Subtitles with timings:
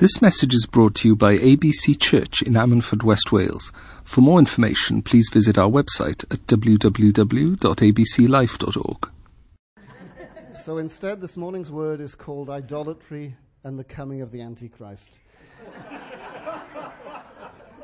[0.00, 3.70] This message is brought to you by ABC Church in Ammanford, West Wales.
[4.02, 9.10] For more information, please visit our website at www.abclife.org.
[10.64, 15.10] So instead, this morning's word is called idolatry and the coming of the Antichrist.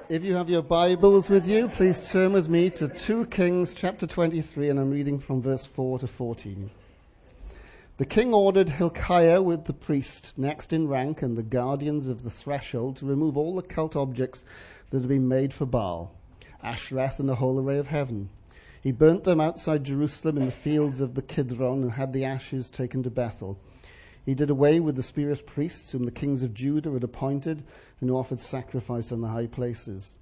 [0.08, 4.06] if you have your Bibles with you, please turn with me to 2 Kings chapter
[4.06, 6.70] 23, and I'm reading from verse 4 to 14.
[7.98, 12.30] The king ordered Hilkiah with the priest next in rank and the guardians of the
[12.30, 14.44] threshold to remove all the cult objects
[14.90, 16.14] that had been made for Baal,
[16.62, 18.28] Ashtoreth and the whole array of heaven.
[18.82, 22.68] He burnt them outside Jerusalem in the fields of the Kidron and had the ashes
[22.68, 23.58] taken to Bethel.
[24.26, 27.64] He did away with the spurious priests whom the kings of Judah had appointed
[28.02, 30.16] and who offered sacrifice on the high places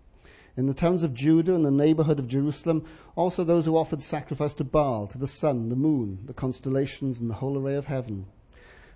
[0.56, 2.84] in the towns of Judah and the neighborhood of Jerusalem,
[3.16, 7.28] also those who offered sacrifice to Baal, to the sun, the moon, the constellations, and
[7.28, 8.26] the whole array of heaven.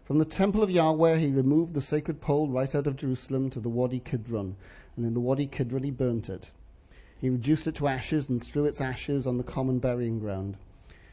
[0.04, 3.60] From the temple of Yahweh he removed the sacred pole right out of Jerusalem to
[3.60, 4.56] the Wadi Kidron,
[4.96, 6.50] and in the Wadi Kidron he burnt it.
[7.20, 10.56] He reduced it to ashes and threw its ashes on the common burying ground.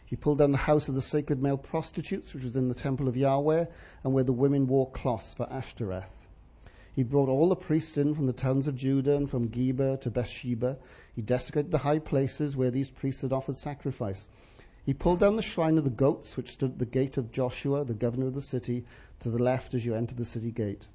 [0.05, 3.07] He pulled down the house of the sacred male prostitutes, which was in the temple
[3.07, 3.65] of Yahweh,
[4.03, 6.24] and where the women wore cloths for Ashtoreth.
[6.95, 10.09] He brought all the priests in from the towns of Judah and from Geba to
[10.09, 10.77] Beersheba.
[11.13, 14.27] He desecrated the high places where these priests had offered sacrifice.
[14.85, 17.83] He pulled down the shrine of the goats, which stood at the gate of Joshua,
[17.83, 18.85] the governor of the city,
[19.19, 20.87] to the left as you enter the city gate.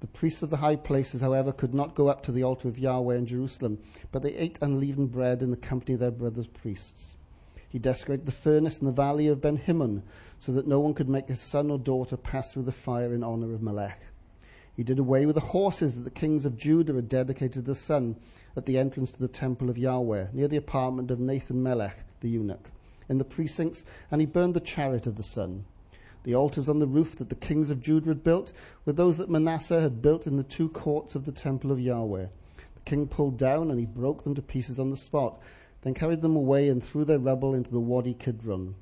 [0.00, 2.78] The priests of the high places, however, could not go up to the altar of
[2.78, 3.78] Yahweh in Jerusalem,
[4.12, 7.16] but they ate unleavened bread in the company of their brothers priests.
[7.70, 10.02] He desecrated the furnace in the valley of Ben Hinnom,
[10.40, 13.24] so that no one could make his son or daughter pass through the fire in
[13.24, 14.00] honor of Molech.
[14.78, 17.74] He did away with the horses that the kings of Judah had dedicated to the
[17.74, 18.14] sun
[18.56, 22.28] at the entrance to the temple of Yahweh, near the apartment of Nathan Melech, the
[22.28, 22.70] eunuch,
[23.08, 25.64] in the precincts, and he burned the chariot of the sun.
[26.22, 28.52] The altars on the roof that the kings of Judah had built
[28.84, 32.26] were those that Manasseh had built in the two courts of the temple of Yahweh.
[32.76, 35.40] The king pulled down and he broke them to pieces on the spot,
[35.82, 38.76] then carried them away and threw their rubble into the Wadi Kidron.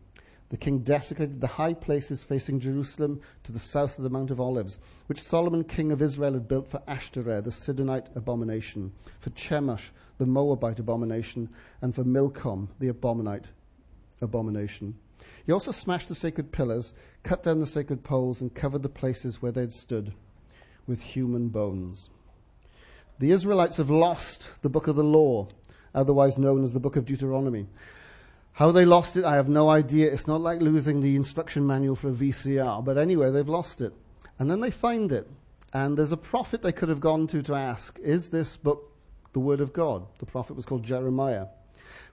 [0.48, 4.40] The king desecrated the high places facing Jerusalem to the south of the Mount of
[4.40, 9.90] Olives, which Solomon, king of Israel, had built for Ashtoreth, the Sidonite abomination, for Chemosh,
[10.18, 11.48] the Moabite abomination,
[11.82, 13.46] and for Milcom, the Ammonite
[14.20, 14.94] abomination.
[15.44, 19.42] He also smashed the sacred pillars, cut down the sacred poles, and covered the places
[19.42, 20.14] where they had stood
[20.86, 22.08] with human bones.
[23.18, 25.48] The Israelites have lost the book of the law,
[25.94, 27.66] otherwise known as the book of Deuteronomy.
[28.56, 30.10] How they lost it, I have no idea.
[30.10, 32.82] It's not like losing the instruction manual for a VCR.
[32.82, 33.92] But anyway, they've lost it.
[34.38, 35.28] And then they find it.
[35.74, 38.96] And there's a prophet they could have gone to to ask, is this book
[39.34, 40.06] the word of God?
[40.20, 41.48] The prophet was called Jeremiah.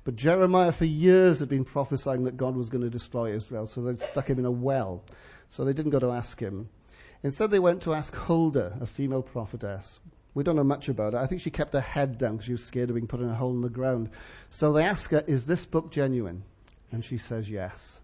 [0.03, 3.81] But Jeremiah, for years, had been prophesying that God was going to destroy Israel, so
[3.81, 5.01] they stuck him in a well.
[5.49, 6.67] So they didn't go to ask him.
[7.23, 10.01] Instead, they went to ask Huldah, a female prophetess.
[10.33, 11.19] We don't know much about her.
[11.19, 13.29] I think she kept her head down because she was scared of being put in
[13.29, 14.09] a hole in the ground.
[14.49, 16.43] So they ask her, Is this book genuine?
[16.91, 18.01] And she says yes.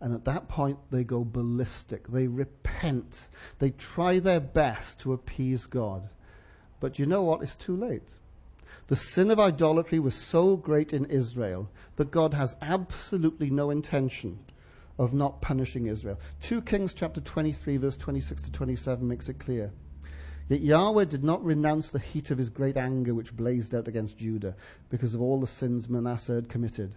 [0.00, 2.08] And at that point, they go ballistic.
[2.08, 3.20] They repent.
[3.60, 6.08] They try their best to appease God.
[6.80, 7.42] But you know what?
[7.42, 8.02] It's too late.
[8.88, 14.40] The sin of idolatry was so great in Israel that God has absolutely no intention
[14.98, 16.18] of not punishing Israel.
[16.42, 19.70] 2 Kings chapter 23, verse 26 to 27 makes it clear.
[20.52, 24.18] Yet Yahweh did not renounce the heat of his great anger which blazed out against
[24.18, 24.54] Judah
[24.90, 26.92] because of all the sins Manasseh had committed.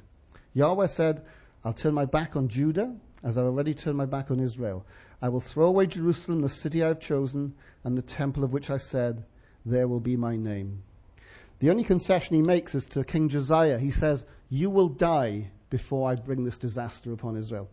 [0.53, 1.23] Yahweh said,
[1.63, 4.85] I'll turn my back on Judah as I've already turned my back on Israel.
[5.21, 7.53] I will throw away Jerusalem, the city I have chosen,
[7.85, 9.23] and the temple of which I said,
[9.65, 10.83] There will be my name.
[11.59, 13.79] The only concession he makes is to King Josiah.
[13.79, 17.69] He says, You will die before I bring this disaster upon Israel.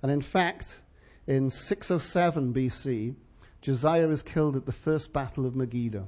[0.00, 0.78] And in fact,
[1.26, 3.16] in 607 BC,
[3.64, 6.06] Josiah is killed at the first battle of Megiddo.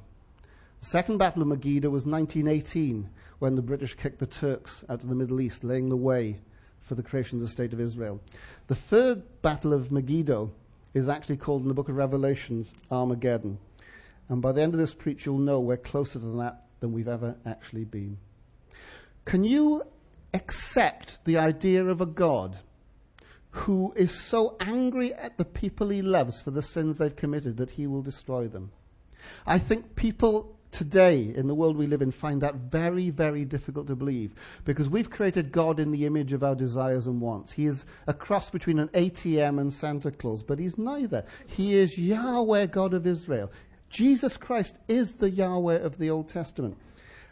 [0.80, 3.08] The second battle of Megiddo was 1918,
[3.38, 6.38] when the British kicked the Turks out of the Middle East, laying the way
[6.82, 8.20] for the creation of the State of Israel.
[8.66, 10.52] The third battle of Megiddo
[10.92, 13.56] is actually called in the book of Revelations Armageddon.
[14.28, 17.08] And by the end of this preach, you'll know we're closer to that than we've
[17.08, 18.18] ever actually been.
[19.24, 19.82] Can you
[20.34, 22.58] accept the idea of a God
[23.56, 27.70] who is so angry at the people he loves for the sins they've committed that
[27.70, 28.70] he will destroy them.
[29.46, 33.86] I think people today in the world we live in find that very, very difficult
[33.86, 34.34] to believe
[34.66, 37.52] because we've created God in the image of our desires and wants.
[37.52, 41.24] He is a cross between an ATM and Santa Claus, but he's neither.
[41.46, 43.50] He is Yahweh, God of Israel.
[43.88, 46.76] Jesus Christ is the Yahweh of the Old Testament.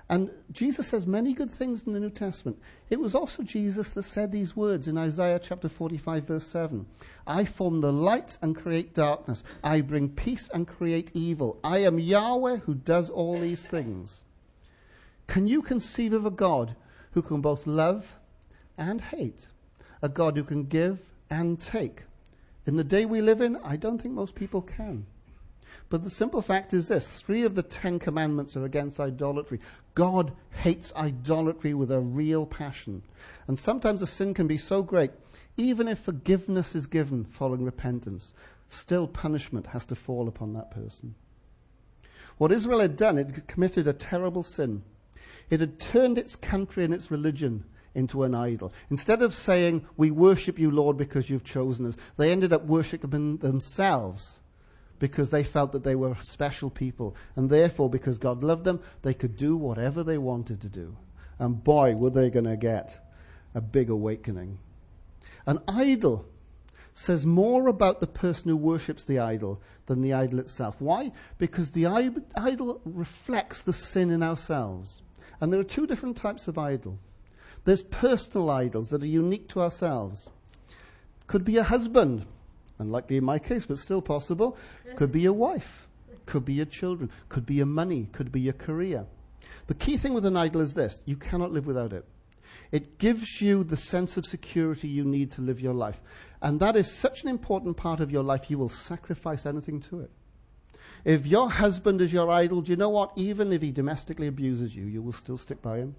[0.09, 2.59] And Jesus says many good things in the New Testament.
[2.91, 6.85] It was also Jesus that said these words in Isaiah chapter 45, verse 7.
[7.27, 9.43] I form the light and create darkness.
[9.63, 11.59] I bring peace and create evil.
[11.65, 14.25] I am Yahweh who does all these things.
[15.27, 16.77] Can you conceive of a God
[17.13, 18.17] who can both love
[18.77, 19.47] and hate?
[20.03, 20.99] A God who can give
[21.31, 22.03] and take?
[22.67, 25.07] In the day we live in, I don't think most people can.
[25.89, 29.61] But the simple fact is this three of the Ten Commandments are against idolatry.
[29.95, 33.03] God hates idolatry with a real passion.
[33.47, 35.11] And sometimes a sin can be so great,
[35.57, 38.33] even if forgiveness is given following repentance,
[38.69, 41.15] still punishment has to fall upon that person.
[42.39, 44.83] What Israel had done, it had committed a terrible sin.
[45.51, 48.73] It had turned its country and its religion into an idol.
[48.91, 53.37] Instead of saying, We worship you, Lord, because you've chosen us, they ended up worshiping
[53.37, 54.41] themselves
[54.99, 57.17] because they felt that they were special people.
[57.37, 60.97] And therefore, because God loved them, they could do whatever they wanted to do.
[61.39, 63.01] And boy, were they going to get
[63.55, 64.59] a big awakening.
[65.47, 66.27] An idol
[66.95, 70.77] says more about the person who worships the idol than the idol itself.
[70.81, 71.13] Why?
[71.39, 71.87] Because the
[72.37, 75.03] idol reflects the sin in ourselves.
[75.41, 76.99] And there are two different types of idol.
[77.65, 80.29] There's personal idols that are unique to ourselves.
[81.27, 82.27] Could be a husband
[82.79, 84.57] Unlikely in my case, but still possible.
[84.97, 85.87] Could be your wife,
[86.27, 89.07] could be your children, could be your money, could be your career.
[89.67, 92.05] The key thing with an idol is this you cannot live without it.
[92.71, 96.01] It gives you the sense of security you need to live your life.
[96.43, 100.01] And that is such an important part of your life, you will sacrifice anything to
[100.01, 100.11] it.
[101.05, 103.13] If your husband is your idol, do you know what?
[103.17, 105.97] Even if he domestically abuses you, you will still stick by him.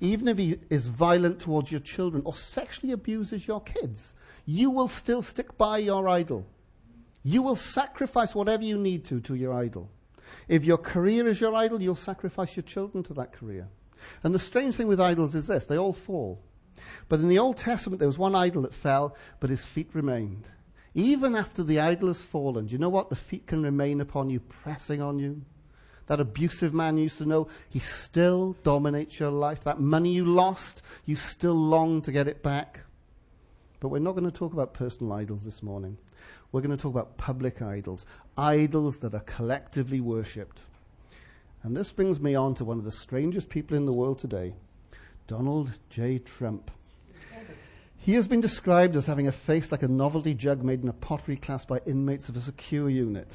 [0.00, 4.12] Even if he is violent towards your children or sexually abuses your kids,
[4.46, 6.46] you will still stick by your idol.
[7.22, 9.90] You will sacrifice whatever you need to to your idol.
[10.48, 13.68] If your career is your idol, you'll sacrifice your children to that career.
[14.22, 16.42] And the strange thing with idols is this they all fall.
[17.08, 20.48] But in the Old Testament, there was one idol that fell, but his feet remained.
[20.94, 23.10] Even after the idol has fallen, do you know what?
[23.10, 25.42] The feet can remain upon you, pressing on you.
[26.06, 29.64] That abusive man used to know, he still dominates your life.
[29.64, 32.80] That money you lost, you still long to get it back.
[33.84, 35.98] But we're not going to talk about personal idols this morning.
[36.52, 40.62] We're going to talk about public idols, idols that are collectively worshipped.
[41.62, 44.54] And this brings me on to one of the strangest people in the world today,
[45.26, 46.18] Donald J.
[46.18, 46.70] Trump.
[47.98, 50.94] He has been described as having a face like a novelty jug made in a
[50.94, 53.30] pottery class by inmates of a secure unit.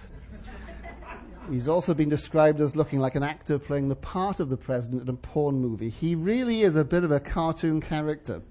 [1.52, 5.04] He's also been described as looking like an actor playing the part of the president
[5.04, 5.92] in a porn movie.
[5.92, 8.42] He really is a bit of a cartoon character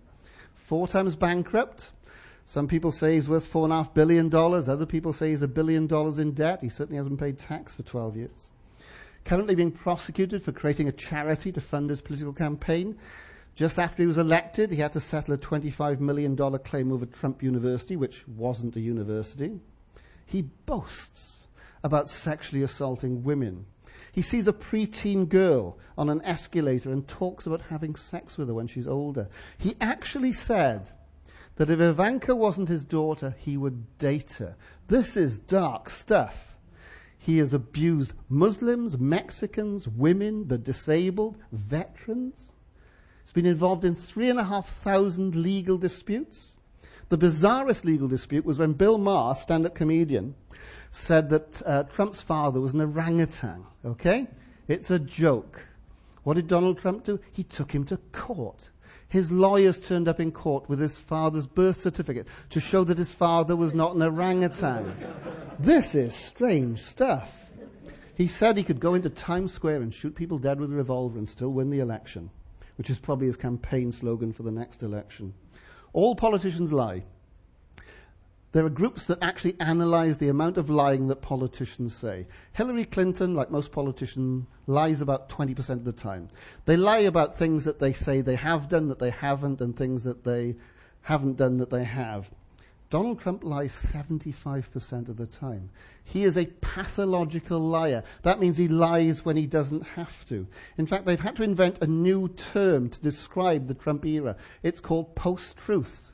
[0.69, 1.93] four times bankrupt.
[2.45, 4.69] Some people say he's worth four and a half billion dollars.
[4.69, 6.61] Other people say he's a billion dollars in debt.
[6.61, 8.51] He certainly hasn't paid tax for 12 years.
[9.25, 12.99] Currently being prosecuted for creating a charity to fund his political campaign.
[13.55, 17.43] Just after he was elected, he had to settle a $25 million claim over Trump
[17.43, 19.61] University, which wasn't a university.
[20.27, 21.39] He boasts
[21.83, 23.65] about sexually assaulting women.
[24.13, 28.55] He sees a preteen girl on an escalator and talks about having sex with her
[28.55, 29.29] when she's older.
[29.59, 30.89] He actually said
[31.57, 34.57] that if Ivanka wasn't his daughter, he would date her.
[34.87, 36.57] This is dark stuff.
[37.19, 42.53] He has abused Muslims, Mexicans, women, the disabled, veterans.
[43.25, 46.55] He's been involved in three and a half thousand legal disputes.
[47.09, 50.35] The bizarrest legal dispute was when Bill Maher, stand-up comedian,
[50.93, 53.65] said that uh, Trump's father was an orangutan.
[53.85, 54.27] Okay?
[54.67, 55.67] It's a joke.
[56.25, 57.21] What did Donald Trump do?
[57.33, 58.69] He took him to court.
[59.09, 63.11] His lawyers turned up in court with his father's birth certificate to show that his
[63.11, 64.95] father was not an orangutan.
[65.59, 67.35] this is strange stuff.
[68.15, 71.19] He said he could go into Times Square and shoot people dead with a revolver
[71.19, 72.31] and still win the election,
[72.77, 75.33] which is probably his campaign slogan for the next election.
[75.93, 77.05] All politicians lie.
[78.59, 82.27] There are groups that actually analyze the amount of lying that politicians say.
[82.55, 86.29] Hillary Clinton, like most politicians, lies about 20% of the time.
[86.65, 90.03] They lie about things that they say they have done that they haven't and things
[90.03, 90.57] that they
[91.03, 92.33] haven't done that they have.
[92.91, 95.71] Donald Trump lies 75% of the time.
[96.03, 98.03] He is a pathological liar.
[98.23, 100.49] That means he lies when he doesn't have to.
[100.79, 104.35] In fact, they've had to invent a new term to describe the Trump era.
[104.65, 106.08] It's called post-truth.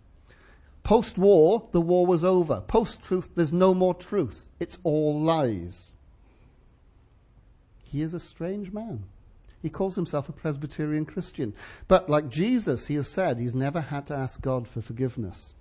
[0.85, 2.61] Post war, the war was over.
[2.61, 4.47] Post truth, there's no more truth.
[4.61, 5.89] It's all lies.
[7.83, 9.05] He is a strange man.
[9.61, 11.55] He calls himself a Presbyterian Christian.
[11.89, 15.55] But like Jesus, he has said he's never had to ask God for forgiveness.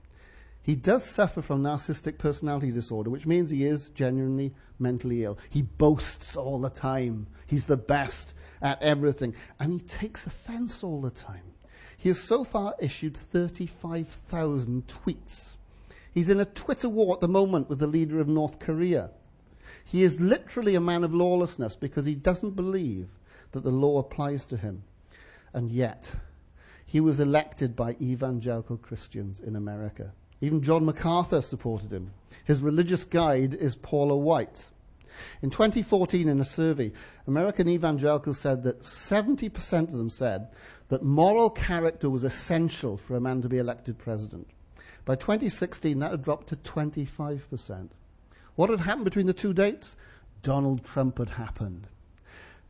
[0.62, 5.40] He does suffer from narcissistic personality disorder, which means he is genuinely mentally ill.
[5.50, 7.28] He boasts all the time.
[7.48, 8.34] He's the best.
[8.64, 11.53] at everything, and he takes offense all the time.
[11.98, 15.50] He has so far issued 35,000 tweets.
[16.14, 19.12] He's in a Twitter war at the moment with the leader of North Korea.
[19.84, 23.08] He is literally a man of lawlessness because he doesn't believe
[23.52, 24.84] that the law applies to him.
[25.54, 26.12] And yet,
[26.86, 30.14] he was elected by evangelical Christians in America.
[30.42, 32.12] Even John MacArthur supported him.
[32.44, 34.66] His religious guide is Paula White.
[35.42, 36.92] In 2014, in a survey,
[37.28, 40.50] American evangelicals said that 70% of them said
[40.90, 44.48] that moral character was essential for a man to be elected president.
[45.06, 47.90] By 2016, that had dropped to 25%.
[48.56, 49.96] What had happened between the two dates?
[50.42, 51.88] Donald Trump had happened.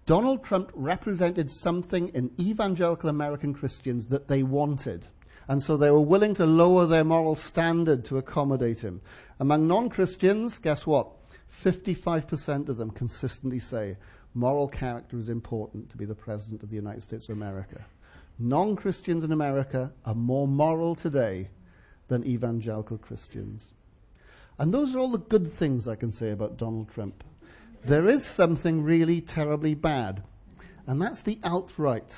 [0.05, 5.05] Donald Trump represented something in evangelical American Christians that they wanted.
[5.47, 9.01] And so they were willing to lower their moral standard to accommodate him.
[9.39, 11.09] Among non Christians, guess what?
[11.61, 13.97] 55% of them consistently say
[14.33, 17.85] moral character is important to be the President of the United States of America.
[18.39, 21.49] Non Christians in America are more moral today
[22.07, 23.73] than evangelical Christians.
[24.57, 27.23] And those are all the good things I can say about Donald Trump.
[27.85, 30.23] There is something really terribly bad,
[30.87, 32.15] and that's the alt right,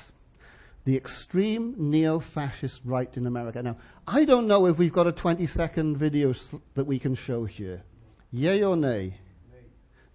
[0.84, 3.62] the extreme neo fascist right in America.
[3.62, 3.76] Now,
[4.06, 6.34] I don't know if we've got a 20 second video
[6.74, 7.82] that we can show here.
[8.30, 9.14] Yay or nay?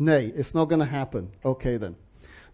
[0.01, 1.31] Nay, it's not going to happen.
[1.45, 1.95] Okay then.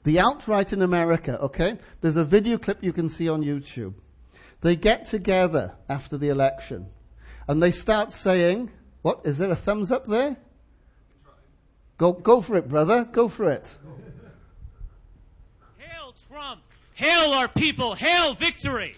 [0.03, 1.77] The alt right in America, okay?
[2.01, 3.93] There's a video clip you can see on YouTube.
[4.59, 6.87] They get together after the election
[7.47, 8.69] and they start saying,
[9.01, 9.21] What?
[9.23, 10.35] Is there a thumbs up there?
[11.97, 13.05] Go, go for it, brother.
[13.05, 13.73] Go for it.
[15.77, 16.61] Hail Trump!
[16.95, 17.95] Hail our people!
[17.95, 18.97] Hail victory!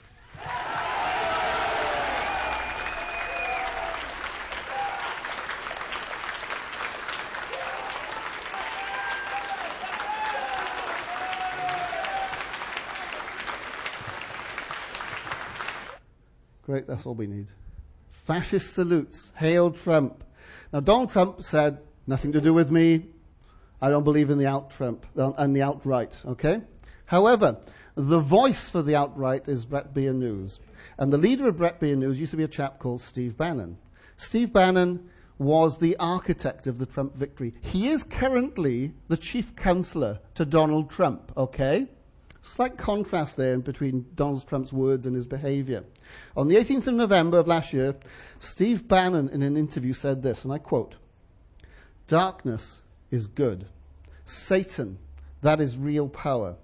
[16.70, 17.48] Great, that's all we need.
[18.12, 19.32] Fascist salutes.
[19.36, 20.24] Hail Trump.
[20.72, 23.08] Now, Donald Trump said, nothing to do with me.
[23.82, 26.62] I don't believe in the out Trump uh, and the alt right, okay?
[27.06, 27.58] However,
[27.96, 30.60] the voice for the alt right is Breitbart News.
[31.00, 33.80] And the leader of Breitbart News used to be a chap called Steve Bannon.
[34.18, 35.10] Steve Bannon
[35.40, 37.56] was the architect of the Trump victory.
[37.62, 41.88] He is currently the chief counselor to Donald Trump, okay?
[42.50, 45.84] Slight contrast there between Donald Trump's words and his behavior.
[46.36, 47.96] On the 18th of November of last year,
[48.40, 50.96] Steve Bannon in an interview said this, and I quote
[52.08, 53.68] Darkness is good.
[54.26, 54.98] Satan,
[55.42, 56.56] that is real power.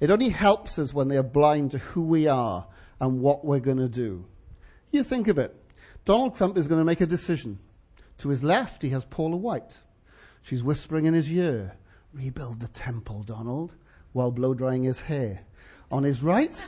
[0.00, 2.66] It only helps us when they are blind to who we are
[2.98, 4.24] and what we're going to do.
[4.90, 5.54] You think of it.
[6.04, 7.60] Donald Trump is going to make a decision.
[8.18, 9.76] To his left, he has Paula White.
[10.42, 11.76] She's whispering in his ear,
[12.12, 13.76] Rebuild the temple, Donald
[14.18, 15.42] while blow drying his hair.
[15.92, 16.66] On his right,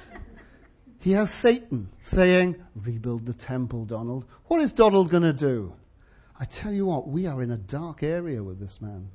[1.00, 4.24] he has Satan saying, Rebuild the temple, Donald.
[4.46, 5.74] What is Donald going to do?
[6.38, 9.10] I tell you what, we are in a dark area with this man.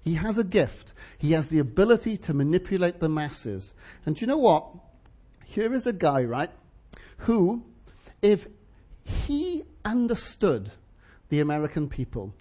[0.00, 0.92] He has a gift.
[1.18, 3.74] He has the ability to manipulate the masses.
[4.04, 4.66] And you know what?
[5.44, 6.50] Here is a guy, right,
[7.18, 7.62] who,
[8.22, 8.48] if
[9.04, 10.72] he understood
[11.28, 12.34] the American people,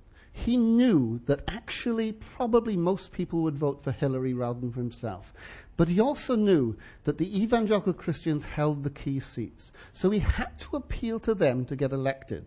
[0.46, 5.34] he knew that actually probably most people would vote for Hillary rather than for himself.
[5.77, 9.72] But he also knew that the evangelical Christians held the key seats.
[9.94, 12.46] So he had to appeal to them to get elected.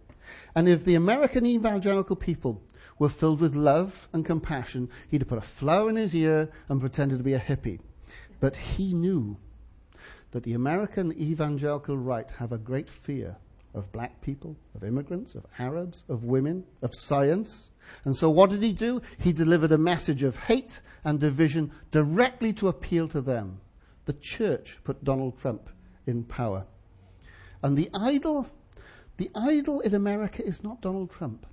[0.54, 2.62] And if the American evangelical people
[2.99, 6.80] were filled with love and compassion, he'd have put a flower in his ear and
[6.80, 7.80] pretended to be a hippie.
[8.38, 9.37] But he knew
[10.30, 13.37] that the American evangelical right have a great fear
[13.75, 17.70] of black people, of immigrants, of Arabs, of women, of science,
[18.04, 19.02] and so what did he do?
[19.18, 23.60] He delivered a message of hate and division directly to appeal to them.
[24.06, 25.68] The church put Donald Trump
[26.06, 26.64] in power.
[27.62, 28.49] And the idol,
[29.16, 31.46] the idol in America is not Donald Trump.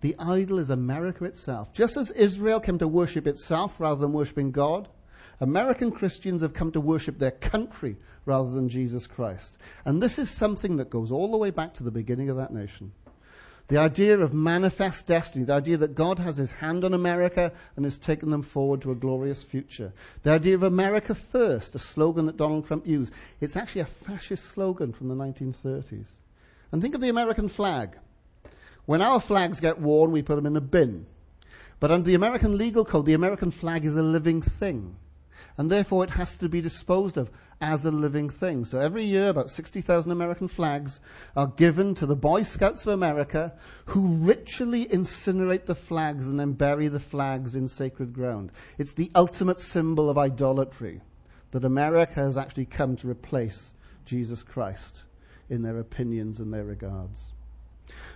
[0.00, 1.72] The idol is America itself.
[1.72, 4.88] Just as Israel came to worship itself rather than worshiping God,
[5.40, 9.58] American Christians have come to worship their country rather than Jesus Christ.
[9.84, 12.52] And this is something that goes all the way back to the beginning of that
[12.52, 12.92] nation.
[13.68, 17.84] The idea of manifest destiny, the idea that God has his hand on America and
[17.84, 19.92] has taken them forward to a glorious future.
[20.22, 23.12] The idea of America first, a slogan that Donald Trump used.
[23.42, 26.06] It's actually a fascist slogan from the 1930s.
[26.72, 27.98] And think of the American flag.
[28.86, 31.04] When our flags get worn, we put them in a bin.
[31.78, 34.96] But under the American legal code, the American flag is a living thing.
[35.58, 38.64] And therefore it has to be disposed of as a living thing.
[38.64, 41.00] So every year, about 60,000 American flags
[41.34, 43.52] are given to the Boy Scouts of America,
[43.86, 48.52] who ritually incinerate the flags and then bury the flags in sacred ground.
[48.78, 51.00] It's the ultimate symbol of idolatry.
[51.50, 53.72] that America has actually come to replace
[54.04, 55.04] Jesus Christ
[55.48, 57.32] in their opinions and their regards.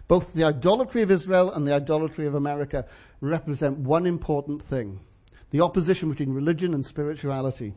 [0.06, 2.84] Both the idolatry of Israel and the idolatry of America
[3.20, 5.00] represent one important thing
[5.52, 7.75] the opposition between religion and spirituality.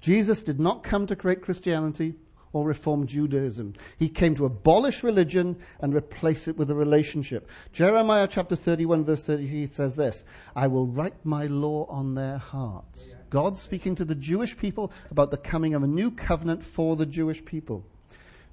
[0.00, 2.14] Jesus did not come to create Christianity
[2.52, 3.74] or reform Judaism.
[3.98, 7.48] He came to abolish religion and replace it with a relationship.
[7.72, 10.24] Jeremiah chapter 31 verse 33 says this,
[10.56, 13.14] I will write my law on their hearts.
[13.28, 17.06] God speaking to the Jewish people about the coming of a new covenant for the
[17.06, 17.84] Jewish people.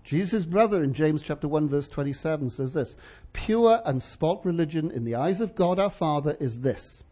[0.04, 2.96] Jesus' brother in James chapter 1 verse 27 says this,
[3.34, 7.04] pure and spot religion in the eyes of God our Father is this,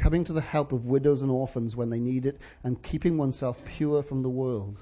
[0.00, 3.58] coming to the help of widows and orphans when they need it and keeping oneself
[3.64, 4.78] pure from the world.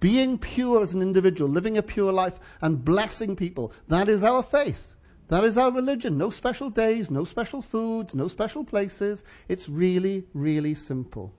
[0.00, 4.42] Being pure as an individual, living a pure life and blessing people, that is our
[4.42, 4.94] faith.
[5.28, 6.18] That is our religion.
[6.18, 9.24] No special days, no special foods, no special places.
[9.48, 11.32] It's really, really simple.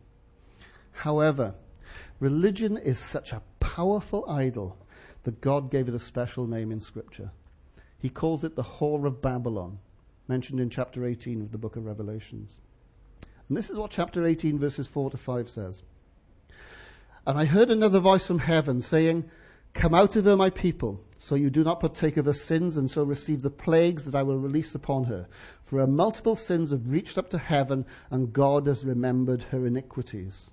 [0.91, 1.55] However,
[2.19, 4.77] religion is such a powerful idol
[5.23, 7.31] that God gave it a special name in Scripture.
[7.99, 9.79] He calls it the Whore of Babylon,
[10.27, 12.59] mentioned in chapter 18 of the book of Revelations.
[13.47, 15.83] And this is what chapter 18, verses 4 to 5 says.
[17.25, 19.29] And I heard another voice from heaven saying,
[19.73, 22.89] Come out of her, my people, so you do not partake of her sins, and
[22.89, 25.27] so receive the plagues that I will release upon her.
[25.65, 30.49] For her multiple sins have reached up to heaven, and God has remembered her iniquities.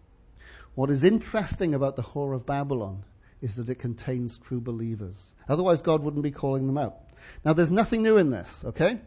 [0.74, 3.04] What is interesting about the Whore of Babylon
[3.40, 5.34] is that it contains true believers.
[5.48, 6.96] Otherwise, God wouldn't be calling them out.
[7.44, 9.00] Now, there's nothing new in this, okay?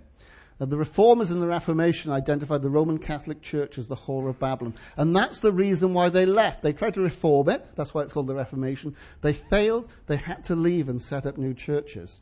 [0.60, 4.74] The Reformers in the Reformation identified the Roman Catholic Church as the whore of Babylon.
[4.96, 6.64] And that's the reason why they left.
[6.64, 7.68] They tried to reform it.
[7.76, 8.96] That's why it's called the Reformation.
[9.22, 9.88] They failed.
[10.08, 12.22] They had to leave and set up new churches.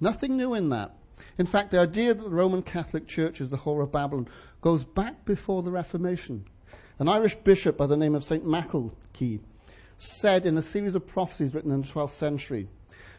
[0.00, 0.96] Nothing new in that.
[1.36, 4.28] In fact, the idea that the Roman Catholic Church is the whore of Babylon
[4.62, 6.46] goes back before the Reformation.
[6.98, 8.46] An Irish bishop by the name of St.
[8.46, 9.40] Malachy
[9.98, 12.68] said in a series of prophecies written in the 12th century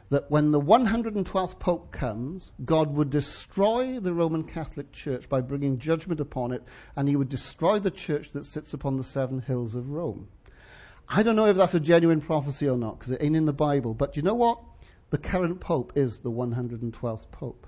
[0.09, 5.79] that when the 112th Pope comes, God would destroy the Roman Catholic Church by bringing
[5.79, 6.63] judgment upon it,
[6.95, 10.27] and he would destroy the church that sits upon the seven hills of Rome.
[11.07, 13.53] I don't know if that's a genuine prophecy or not, because it ain't in the
[13.53, 14.59] Bible, but you know what?
[15.09, 17.67] The current Pope is the 112th Pope.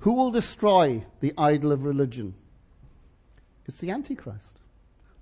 [0.00, 2.34] Who will destroy the idol of religion?
[3.66, 4.57] It's the Antichrist.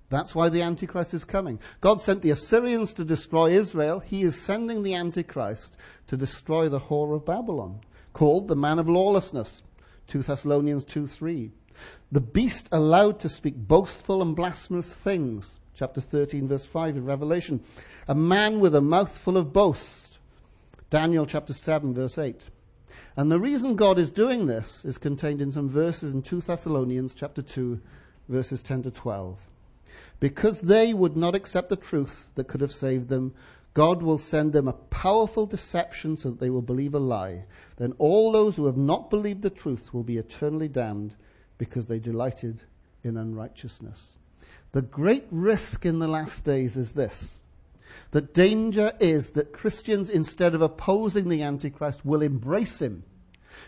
[0.09, 1.59] That's why the Antichrist is coming.
[1.81, 4.01] God sent the Assyrians to destroy Israel.
[4.01, 7.81] He is sending the Antichrist to destroy the whore of Babylon,
[8.12, 9.62] called the man of lawlessness.
[10.07, 11.51] 2 Thessalonians 2 3.
[12.12, 15.57] The beast allowed to speak boastful and blasphemous things.
[15.75, 17.61] Chapter 13, verse 5 in Revelation.
[18.09, 20.19] A man with a mouth full of boast.
[20.88, 22.45] Daniel chapter 7, verse 8.
[23.16, 27.14] And the reason God is doing this is contained in some verses in 2 Thessalonians
[27.14, 27.81] chapter 2,
[28.29, 29.37] verses 10 to 12.
[30.18, 33.35] Because they would not accept the truth that could have saved them,
[33.74, 37.44] God will send them a powerful deception so that they will believe a lie.
[37.76, 41.14] Then all those who have not believed the truth will be eternally damned
[41.59, 42.62] because they delighted
[43.05, 44.16] in unrighteousness.
[44.72, 47.37] The great risk in the last days is this.
[48.12, 53.05] The danger is that Christians, instead of opposing the Antichrist, will embrace him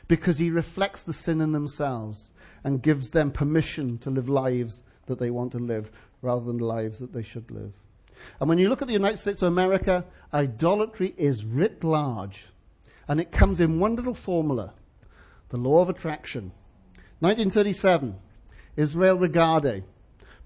[0.06, 2.30] because he reflects the sin in themselves
[2.64, 5.90] and gives them permission to live lives that they want to live
[6.22, 7.72] rather than lives that they should live.
[8.40, 12.48] And when you look at the United States of America, idolatry is writ large.
[13.06, 14.74] And it comes in one little formula
[15.50, 16.52] the law of attraction.
[17.20, 18.14] 1937,
[18.76, 19.82] Israel Regardie,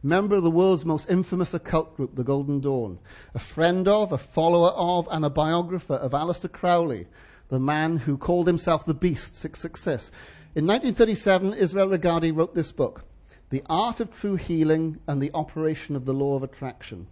[0.02, 2.98] member of the world's most infamous occult group, the Golden Dawn,
[3.34, 7.08] a friend of, a follower of, and a biographer of Aleister Crowley,
[7.48, 10.10] the man who called himself the Beast, 666.
[10.54, 13.04] In 1937, Israel Regardie wrote this book,
[13.52, 17.06] The Art of True Healing and the Operation of the Law of Attraction.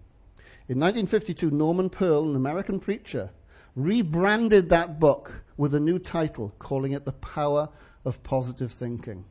[0.70, 3.28] In 1952, Norman Peale, an American preacher,
[3.76, 7.68] rebranded that book with a new title, calling it The Power
[8.06, 9.26] of Positive Thinking.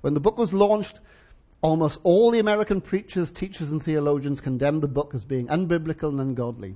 [0.00, 0.98] When the book was launched,
[1.62, 6.20] almost all the American preachers, teachers, and theologians condemned the book as being unbiblical and
[6.20, 6.74] ungodly.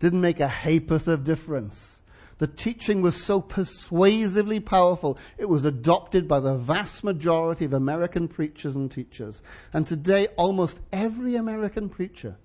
[0.00, 2.00] Didn't make a ha'porth of difference.
[2.42, 8.26] The teaching was so persuasively powerful, it was adopted by the vast majority of American
[8.26, 9.42] preachers and teachers.
[9.72, 12.38] And today, almost every American preacher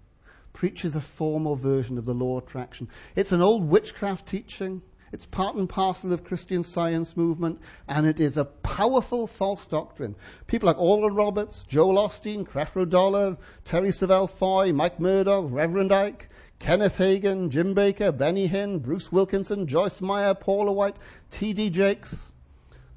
[0.53, 2.89] preaches a formal version of the law of attraction.
[3.15, 4.83] It's an old witchcraft teaching.
[5.11, 10.15] It's part and parcel of Christian science movement, and it is a powerful false doctrine.
[10.45, 16.29] People like Oral Roberts, Joel Osteen, Creflo Dollar, Terry Savelle Foy, Mike Murdock, Reverend Ike,
[16.59, 20.95] Kenneth Hagin, Jim Bakker, Benny Hinn, Bruce Wilkinson, Joyce Meyer, Paula White,
[21.29, 21.69] T.D.
[21.69, 22.31] Jakes.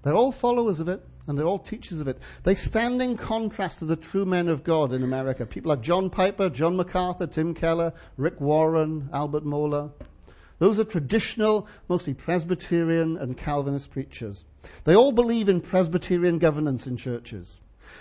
[0.03, 2.19] They're all followers of it, and they're all teachers of it.
[2.43, 5.45] They stand in contrast to the true men of God in America.
[5.45, 9.93] People like John Piper, John MacArthur, Tim Keller, Rick Warren, Albert Mohler.
[10.59, 14.45] Those are traditional, mostly Presbyterian and Calvinist preachers.
[14.85, 17.61] They all believe in Presbyterian governance in churches.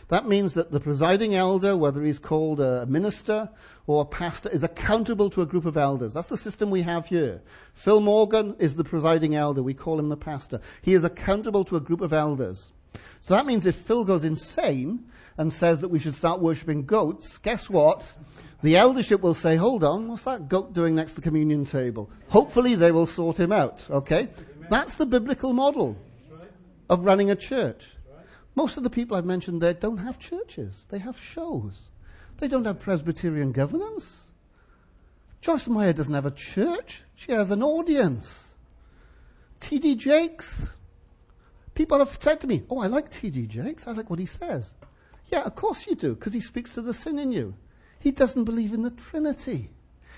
[0.10, 3.49] That means that the presiding elder, whether he's called a minister
[3.88, 6.13] or a pastor, is accountable to a group of elders.
[6.13, 7.41] That's the system we have here.
[7.73, 9.62] Phil Morgan is the presiding elder.
[9.62, 10.62] We call him the pastor.
[10.82, 12.71] He is accountable to a group of elders.
[13.21, 15.06] So that means if Phil goes insane
[15.38, 18.06] and says that we should start worshipping goats, guess what?
[18.62, 22.10] The eldership will say, hold on, what's that goat doing next to the communion table?
[22.28, 24.30] Hopefully they will sort him out, okay?
[24.69, 25.97] That's the biblical model
[26.89, 27.91] of running a church.
[28.55, 30.85] Most of the people I've mentioned there don't have churches.
[30.89, 31.89] They have shows.
[32.39, 34.23] They don't have Presbyterian governance.
[35.41, 37.03] Joyce Meyer doesn't have a church.
[37.15, 38.47] She has an audience.
[39.59, 39.95] T.D.
[39.95, 40.69] Jakes.
[41.73, 43.47] People have said to me, Oh, I like T.D.
[43.47, 43.88] Jakes.
[43.88, 44.73] I like what he says.
[45.27, 47.55] Yeah, of course you do, because he speaks to the sin in you.
[47.99, 49.69] He doesn't believe in the Trinity.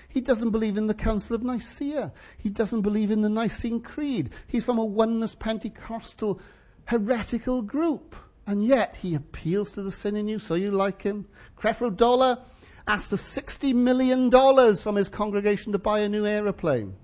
[0.08, 2.12] He doesn't believe in the Council of Nicaea.
[2.36, 4.30] He doesn't believe in the Nicene Creed.
[4.46, 6.40] He's from a oneness Pentecostal
[6.86, 8.16] heretical group.
[8.46, 11.26] And yet he appeals to the sin in you, so you like him.
[11.56, 12.38] Creflo Dollar
[12.88, 14.30] asked for $60 million
[14.76, 16.94] from his congregation to buy a new aeroplane.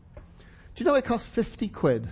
[0.74, 2.08] Do you know it costs 50 quid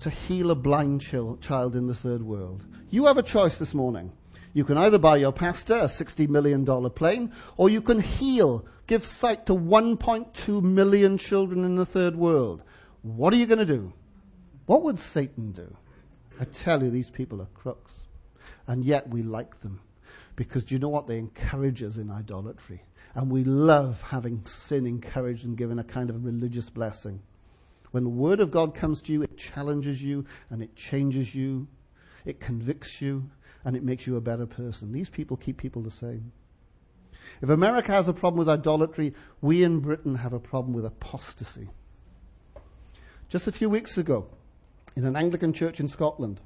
[0.00, 2.64] to heal a blind child in the third world?
[2.90, 4.12] You have a choice this morning.
[4.52, 9.06] You can either buy your pastor a $60 million plane, or you can heal, give
[9.06, 12.64] sight to 1.2 million children in the third world.
[13.02, 13.92] What are you going to do?
[14.66, 15.76] What would Satan do?
[16.40, 17.94] I tell you, these people are crooks.
[18.66, 19.80] And yet we like them.
[20.36, 21.06] Because do you know what?
[21.06, 22.82] They encourage us in idolatry.
[23.14, 27.20] And we love having sin encouraged and given a kind of religious blessing.
[27.90, 31.68] When the Word of God comes to you, it challenges you and it changes you,
[32.24, 33.28] it convicts you,
[33.64, 34.92] and it makes you a better person.
[34.92, 36.32] These people keep people the same.
[37.42, 41.68] If America has a problem with idolatry, we in Britain have a problem with apostasy.
[43.28, 44.28] Just a few weeks ago,
[44.96, 46.40] in an Anglican church in Scotland,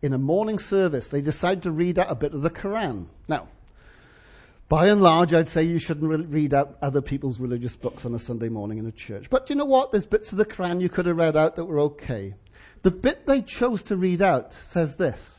[0.00, 3.06] in a morning service, they decide to read out a bit of the Quran.
[3.26, 3.48] Now,
[4.68, 8.14] by and large, I'd say you shouldn't re- read out other people's religious books on
[8.14, 9.30] a Sunday morning in a church.
[9.30, 9.92] But you know what?
[9.92, 12.34] There's bits of the Quran you could have read out that were okay.
[12.82, 15.38] The bit they chose to read out says this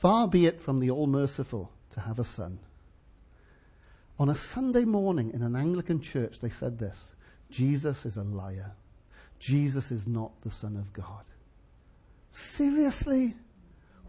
[0.00, 2.60] Far be it from the All Merciful to have a son.
[4.18, 7.14] On a Sunday morning in an Anglican church, they said this
[7.50, 8.72] Jesus is a liar.
[9.38, 11.24] Jesus is not the Son of God.
[12.32, 13.34] Seriously?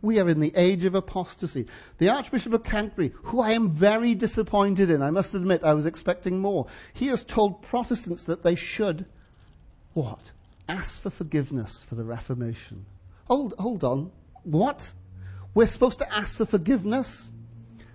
[0.02, 1.66] We are in the age of apostasy.
[1.98, 5.86] The Archbishop of Canterbury, who I am very disappointed in, I must admit, I was
[5.86, 6.68] expecting more.
[6.94, 9.06] He has told Protestants that they should,
[9.94, 10.32] what?
[10.68, 12.86] Ask for forgiveness for the Reformation.
[13.26, 14.12] Hold, hold on.
[14.44, 14.92] What?
[15.54, 17.30] We're supposed to ask for forgiveness?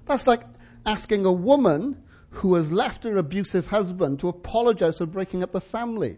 [0.07, 0.45] That's like
[0.87, 5.61] asking a woman who has left her abusive husband to apologize for breaking up the
[5.61, 6.17] family.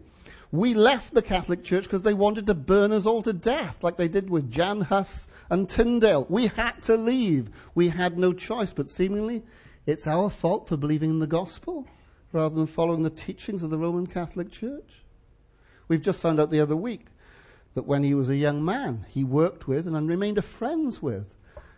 [0.51, 3.95] We left the Catholic Church because they wanted to burn us all to death, like
[3.95, 6.25] they did with Jan Hus and Tyndale.
[6.29, 7.49] We had to leave.
[7.73, 9.43] We had no choice, but seemingly
[9.85, 11.87] it's our fault for believing in the gospel
[12.33, 15.03] rather than following the teachings of the Roman Catholic Church.
[15.87, 17.07] We've just found out the other week
[17.73, 21.33] that when he was a young man, he worked with and remained a friends with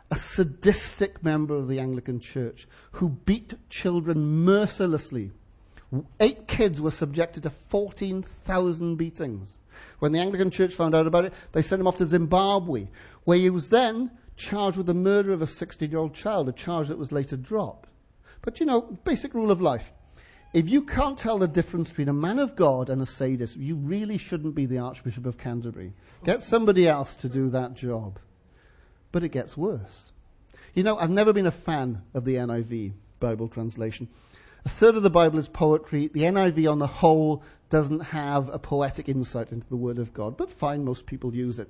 [0.09, 5.31] a sadistic member of the Anglican Church who beat children mercilessly
[6.19, 9.57] Eight kids were subjected to 14,000 beatings.
[9.99, 12.87] When the Anglican Church found out about it, they sent him off to Zimbabwe,
[13.23, 16.51] where he was then charged with the murder of a 16 year old child, a
[16.51, 17.89] charge that was later dropped.
[18.41, 19.91] But you know, basic rule of life.
[20.53, 23.75] If you can't tell the difference between a man of God and a sadist, you
[23.75, 25.93] really shouldn't be the Archbishop of Canterbury.
[26.23, 28.19] Get somebody else to do that job.
[29.11, 30.11] But it gets worse.
[30.75, 34.07] You know, I've never been a fan of the NIV Bible translation.
[34.65, 36.07] A third of the Bible is poetry.
[36.07, 40.37] The NIV on the whole doesn't have a poetic insight into the Word of God,
[40.37, 41.69] but fine, most people use it.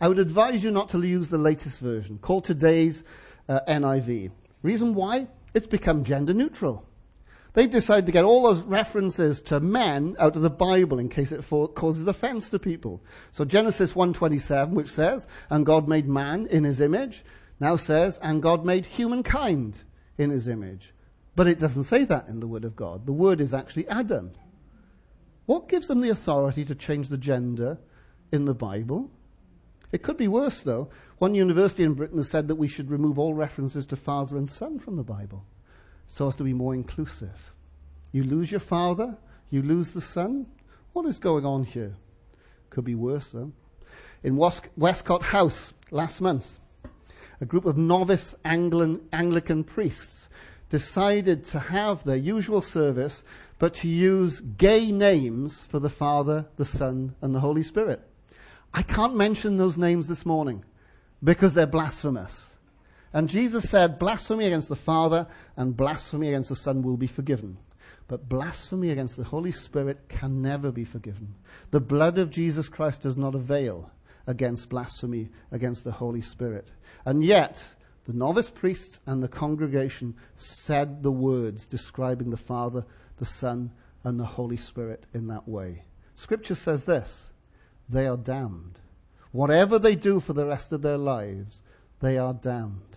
[0.00, 3.02] I would advise you not to use the latest version, called today's
[3.48, 4.32] uh, NIV.
[4.62, 5.28] Reason why?
[5.54, 6.86] It's become gender neutral.
[7.54, 11.32] They've decided to get all those references to men out of the Bible in case
[11.32, 13.02] it for- causes offense to people.
[13.32, 17.24] So Genesis 1:27, which says, "And God made man in his image,"
[17.58, 19.78] now says, "And God made humankind
[20.16, 20.92] in his image."
[21.36, 23.06] But it doesn't say that in the Word of God.
[23.06, 24.32] The word is actually Adam.
[25.46, 27.78] What gives them the authority to change the gender
[28.32, 29.10] in the Bible?
[29.92, 30.90] It could be worse, though.
[31.18, 34.48] One university in Britain has said that we should remove all references to father and
[34.48, 35.44] son from the Bible
[36.06, 37.52] so as to be more inclusive.
[38.12, 39.16] You lose your father,
[39.50, 40.46] you lose the son.
[40.92, 41.94] What is going on here?
[42.68, 43.52] Could be worse, though.
[44.22, 46.58] In Westcott House last month,
[47.40, 50.28] a group of novice Anglican, Anglican priests
[50.70, 53.22] decided to have their usual service,
[53.58, 58.00] but to use gay names for the Father, the Son, and the Holy Spirit.
[58.72, 60.64] I can't mention those names this morning
[61.22, 62.48] because they're blasphemous.
[63.12, 67.58] And Jesus said, blasphemy against the Father and blasphemy against the Son will be forgiven.
[68.06, 71.34] But blasphemy against the Holy Spirit can never be forgiven.
[71.70, 73.90] The blood of Jesus Christ does not avail
[74.26, 76.68] against blasphemy against the Holy Spirit.
[77.04, 77.62] And yet,
[78.06, 82.84] the novice priests and the congregation said the words describing the Father,
[83.18, 83.72] the Son,
[84.04, 85.84] and the Holy Spirit in that way.
[86.14, 87.32] Scripture says this
[87.88, 88.78] they are damned.
[89.32, 91.62] Whatever they do for the rest of their lives,
[92.00, 92.96] they are damned.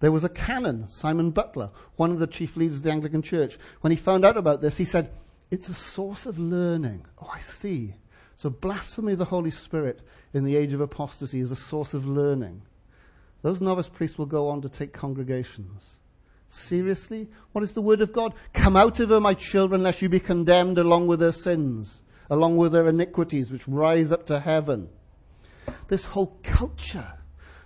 [0.00, 3.58] There was a canon, Simon Butler, one of the chief leaders of the Anglican Church.
[3.80, 5.10] When he found out about this, he said,
[5.50, 7.06] It's a source of learning.
[7.20, 7.94] Oh, I see.
[8.36, 10.00] So, blasphemy of the Holy Spirit
[10.34, 12.62] in the age of apostasy is a source of learning.
[13.42, 15.98] Those novice priests will go on to take congregations.
[16.48, 17.28] Seriously?
[17.52, 18.34] What is the word of God?
[18.52, 22.56] Come out of her, my children, lest you be condemned along with their sins, along
[22.56, 24.88] with their iniquities, which rise up to heaven.
[25.88, 27.12] This whole culture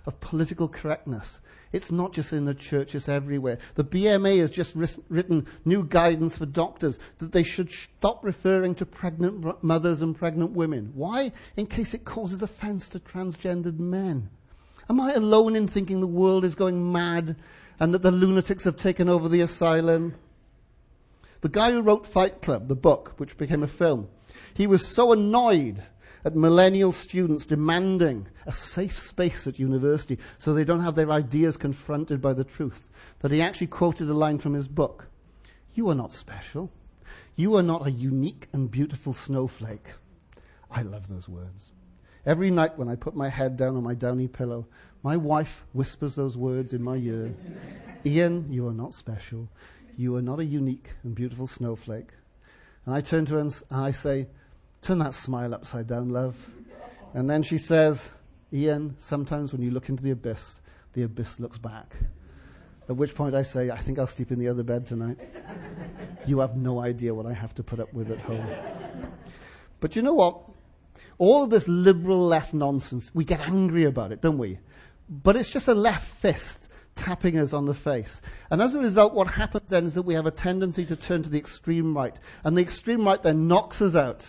[0.05, 1.39] of political correctness
[1.71, 3.59] it's not just in the church, it's everywhere.
[3.75, 4.75] The BMA has just
[5.09, 10.51] written new guidance for doctors that they should stop referring to pregnant mothers and pregnant
[10.51, 10.91] women.
[10.95, 11.31] Why?
[11.55, 14.29] In case it causes offense to transgendered men.
[14.89, 17.35] Am I alone in thinking the world is going mad
[17.79, 20.15] and that the lunatics have taken over the asylum?
[21.41, 24.07] The guy who wrote Fight Club, the book, which became a film,
[24.53, 25.83] he was so annoyed
[26.23, 31.57] at millennial students demanding a safe space at university so they don't have their ideas
[31.57, 35.07] confronted by the truth that he actually quoted a line from his book
[35.73, 36.71] You are not special.
[37.35, 39.93] You are not a unique and beautiful snowflake.
[40.71, 41.71] I love those words.
[42.27, 44.67] Every night when I put my head down on my downy pillow,
[45.01, 47.33] my wife whispers those words in my ear
[48.05, 49.47] Ian, you are not special.
[49.97, 52.09] You are not a unique and beautiful snowflake.
[52.85, 54.27] And I turn to her and I say,
[54.81, 56.35] Turn that smile upside down, love.
[57.13, 58.09] And then she says,
[58.51, 60.59] Ian, sometimes when you look into the abyss,
[60.93, 61.95] the abyss looks back.
[62.89, 65.17] At which point I say, I think I'll sleep in the other bed tonight.
[66.25, 68.47] you have no idea what I have to put up with at home.
[69.79, 70.41] But you know what?
[71.17, 74.59] All this liberal left nonsense, we get angry about it, don't we?
[75.09, 78.19] But it's just a left fist tapping us on the face.
[78.49, 81.23] And as a result, what happens then is that we have a tendency to turn
[81.23, 82.15] to the extreme right.
[82.43, 84.27] And the extreme right then knocks us out.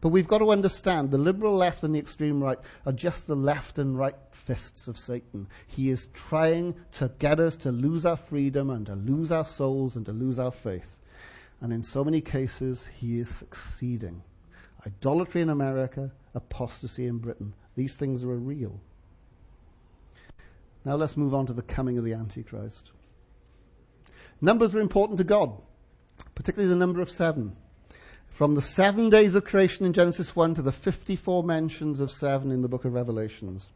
[0.00, 3.36] But we've got to understand the liberal left and the extreme right are just the
[3.36, 5.46] left and right fists of Satan.
[5.66, 9.96] He is trying to get us to lose our freedom and to lose our souls
[9.96, 10.96] and to lose our faith.
[11.60, 14.22] And in so many cases, he is succeeding.
[14.86, 17.52] Idolatry in America, apostasy in Britain.
[17.76, 18.80] These things are real.
[20.84, 22.90] Now let's move on to the coming of the Antichrist.
[24.40, 25.52] Numbers are important to God,
[26.34, 27.56] particularly the number of seven.
[28.28, 32.50] From the seven days of creation in Genesis 1 to the 54 mentions of seven
[32.50, 33.70] in the book of Revelations.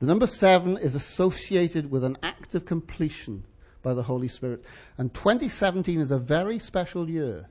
[0.00, 3.44] The number seven is associated with an act of completion
[3.82, 4.64] by the Holy Spirit.
[4.96, 7.48] And 2017 is a very special year.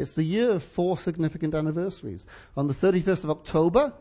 [0.00, 2.24] It's the year of four significant anniversaries.
[2.56, 3.92] On the 31st of October,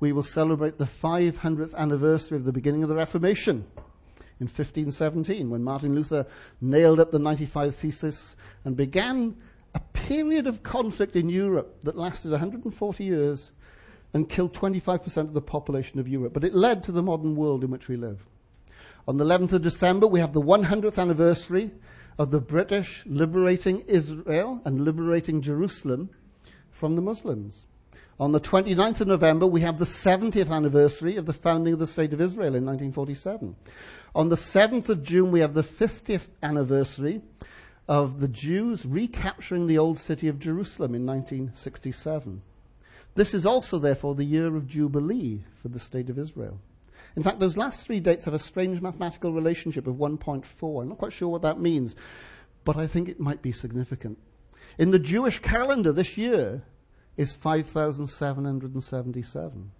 [0.00, 3.64] we will celebrate the 500th anniversary of the beginning of the Reformation
[4.38, 6.26] in 1517, when Martin Luther
[6.60, 9.34] nailed up the 95 Thesis and began
[9.74, 13.50] a period of conflict in Europe that lasted 140 years
[14.12, 16.34] and killed 25% of the population of Europe.
[16.34, 18.26] But it led to the modern world in which we live.
[19.08, 21.70] On the 11th of December, we have the 100th anniversary
[22.18, 26.10] of the British liberating Israel and liberating Jerusalem
[26.70, 27.64] from the Muslims.
[28.18, 31.86] On the 29th of November, we have the 70th anniversary of the founding of the
[31.86, 33.54] State of Israel in 1947.
[34.14, 37.20] On the 7th of June, we have the 50th anniversary
[37.86, 42.40] of the Jews recapturing the old city of Jerusalem in 1967.
[43.14, 46.58] This is also, therefore, the year of Jubilee for the State of Israel.
[47.16, 50.82] In fact, those last three dates have a strange mathematical relationship of 1.4.
[50.82, 51.96] I'm not quite sure what that means,
[52.64, 54.18] but I think it might be significant.
[54.78, 56.62] In the Jewish calendar, this year
[57.16, 59.70] is 5,777.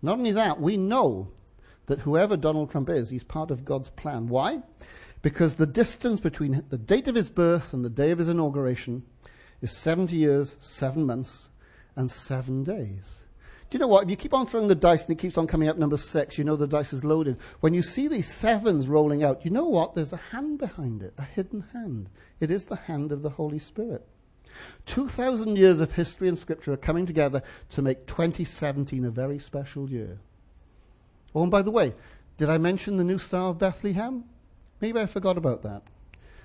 [0.00, 1.28] Not only that, we know
[1.86, 4.28] that whoever Donald Trump is, he's part of God's plan.
[4.28, 4.62] Why?
[5.24, 9.02] because the distance between the date of his birth and the day of his inauguration
[9.62, 11.48] is 70 years, 7 months,
[11.96, 13.22] and 7 days.
[13.74, 14.04] You know what?
[14.04, 16.38] If you keep on throwing the dice and it keeps on coming up number 6,
[16.38, 17.38] you know the dice is loaded.
[17.58, 19.96] When you see these sevens rolling out, you know what?
[19.96, 22.08] There's a hand behind it, a hidden hand.
[22.38, 24.06] It is the hand of the Holy Spirit.
[24.86, 29.90] 2,000 years of history and scripture are coming together to make 2017 a very special
[29.90, 30.20] year.
[31.34, 31.94] Oh, and by the way,
[32.38, 34.22] did I mention the new Star of Bethlehem?
[34.80, 35.82] Maybe I forgot about that.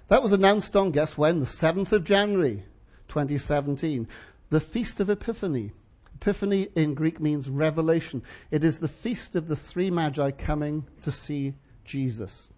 [0.08, 1.42] That was announced on, guess when?
[1.42, 2.64] The 7th of January,
[3.08, 4.08] 2017.
[4.50, 5.74] The Feast of Epiphany.
[6.22, 8.22] Epiphany in Greek means revelation.
[8.52, 11.54] It is the feast of the three magi coming to see
[11.86, 12.50] Jesus.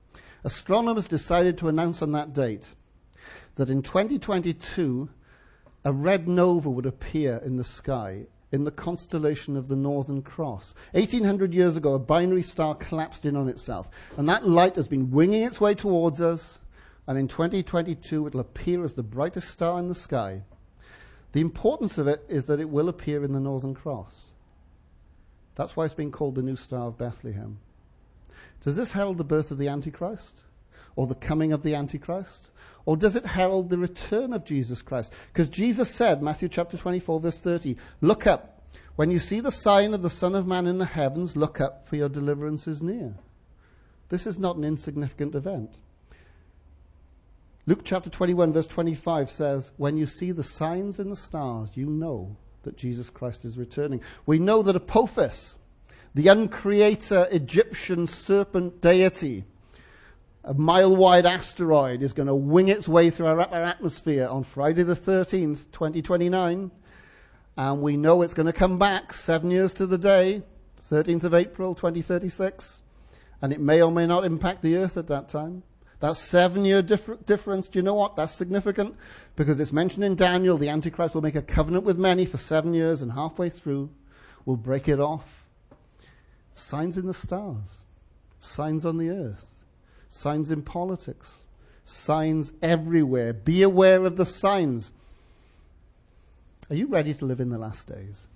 [0.43, 2.69] Astronomers decided to announce on that date
[3.57, 5.09] that in 2022,
[5.85, 10.73] a red nova would appear in the sky in the constellation of the Northern Cross.
[10.93, 15.11] 1800 years ago, a binary star collapsed in on itself, and that light has been
[15.11, 16.57] winging its way towards us,
[17.05, 20.41] and in 2022 it'll appear as the brightest star in the sky.
[21.33, 24.31] The importance of it is that it will appear in the Northern Cross.
[25.55, 27.59] That's why it's been called the new star of Bethlehem.
[28.63, 30.35] Does this herald the birth of the Antichrist?
[30.95, 32.49] Or the coming of the Antichrist?
[32.85, 35.13] Or does it herald the return of Jesus Christ?
[35.31, 38.61] Because Jesus said, Matthew chapter 24, verse 30, Look up.
[38.95, 41.87] When you see the sign of the Son of Man in the heavens, look up,
[41.87, 43.15] for your deliverance is near.
[44.09, 45.75] This is not an insignificant event.
[47.67, 51.85] Luke chapter 21, verse 25 says, When you see the signs in the stars, you
[51.85, 54.01] know that Jesus Christ is returning.
[54.25, 55.55] We know that Apophis,
[56.15, 59.45] the uncreator Egyptian serpent deity,
[60.43, 64.43] a mile wide asteroid is going to wing its way through our upper atmosphere on
[64.43, 66.71] Friday the 13th, 2029.
[67.57, 70.41] And we know it's going to come back seven years to the day,
[70.89, 72.79] 13th of April, 2036.
[73.39, 75.61] And it may or may not impact the Earth at that time.
[76.01, 78.15] That seven year differ- difference, do you know what?
[78.15, 78.95] That's significant
[79.35, 82.73] because it's mentioned in Daniel the Antichrist will make a covenant with many for seven
[82.73, 83.89] years and halfway through
[84.45, 85.45] will break it off.
[86.55, 87.81] Signs in the stars,
[88.39, 89.51] signs on the earth
[90.11, 91.39] signs in politics,
[91.85, 93.33] signs everywhere.
[93.33, 94.91] Be aware of the signs.
[96.69, 98.27] Are you ready to live in the last days?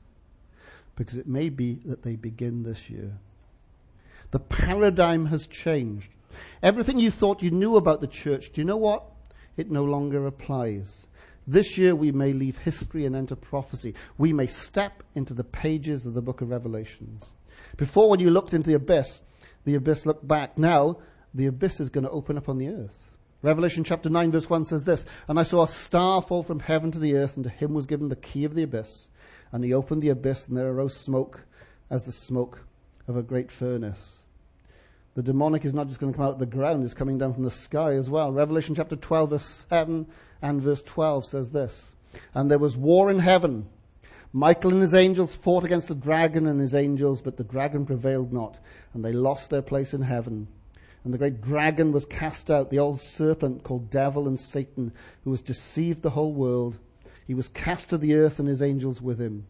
[0.96, 3.12] Because it may be that they begin this year.
[4.32, 6.10] The paradigm has changed.
[6.64, 9.04] Everything you thought you knew about the church, do you know what?
[9.58, 11.06] It no longer applies.
[11.48, 13.94] This year we may leave history and enter prophecy.
[14.18, 17.24] We may step into the pages of the book of Revelations.
[17.78, 19.22] Before, when you looked into the abyss,
[19.64, 20.58] the abyss looked back.
[20.58, 20.98] Now,
[21.34, 23.12] the abyss is going to open up on the earth.
[23.42, 26.92] Revelation chapter 9 verse 1 says this, And I saw a star fall from heaven
[26.92, 29.08] to the earth, and to him was given the key of the abyss.
[29.52, 31.46] And he opened the abyss, and there arose smoke
[31.90, 32.66] as the smoke
[33.08, 34.24] of a great furnace.
[35.16, 37.34] The demonic is not just going to come out of the ground, it's coming down
[37.34, 38.34] from the sky as well.
[38.34, 40.06] Revelation chapter 12 verse 7
[40.42, 41.92] and verse 12 says this,
[42.34, 43.68] And there was war in heaven.
[44.34, 48.34] Michael and his angels fought against the dragon and his angels, but the dragon prevailed
[48.34, 48.60] not,
[48.94, 50.50] and they lost their place in heaven.
[51.06, 54.92] And the great dragon was cast out, the old serpent called Devil and Satan,
[55.24, 56.78] who has deceived the whole world.
[57.26, 59.48] He was cast to the earth and his angels with him.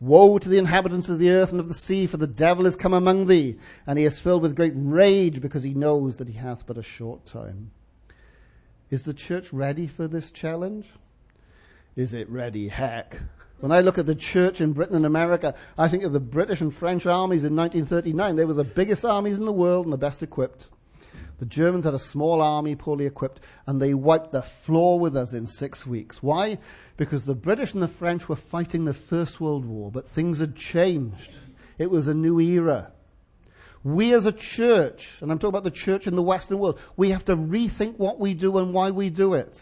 [0.00, 2.76] Woe to the inhabitants of the earth and of the sea, for the devil is
[2.76, 6.34] come among thee, and he is filled with great rage because he knows that he
[6.34, 7.70] hath but a short time.
[8.90, 10.86] Is the church ready for this challenge?
[11.96, 12.68] Is it ready?
[12.68, 13.18] Heck.
[13.60, 16.60] When I look at the church in Britain and America, I think of the British
[16.60, 18.36] and French armies in 1939.
[18.36, 20.66] They were the biggest armies in the world and the best equipped.
[21.44, 25.34] The Germans had a small army, poorly equipped, and they wiped the floor with us
[25.34, 26.22] in six weeks.
[26.22, 26.56] Why?
[26.96, 30.56] Because the British and the French were fighting the First World War, but things had
[30.56, 31.36] changed.
[31.76, 32.92] It was a new era.
[33.82, 37.10] We as a church, and I'm talking about the church in the Western world, we
[37.10, 39.60] have to rethink what we do and why we do it.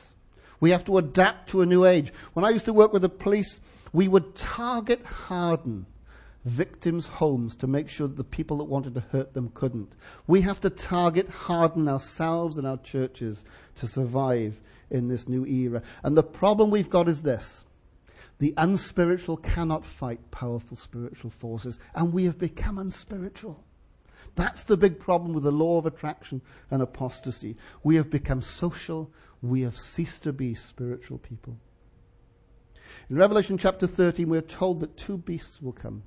[0.60, 2.12] We have to adapt to a new age.
[2.34, 3.58] When I used to work with the police,
[3.92, 5.86] we would target harden
[6.44, 9.92] victims' homes to make sure that the people that wanted to hurt them couldn't.
[10.26, 13.44] We have to target harden ourselves and our churches
[13.76, 15.82] to survive in this new era.
[16.02, 17.64] And the problem we've got is this.
[18.38, 23.62] The unspiritual cannot fight powerful spiritual forces, and we have become unspiritual.
[24.34, 27.56] That's the big problem with the law of attraction and apostasy.
[27.84, 29.10] We have become social.
[29.42, 31.58] We have ceased to be spiritual people.
[33.10, 36.02] In Revelation chapter 13, we're told that two beasts will come.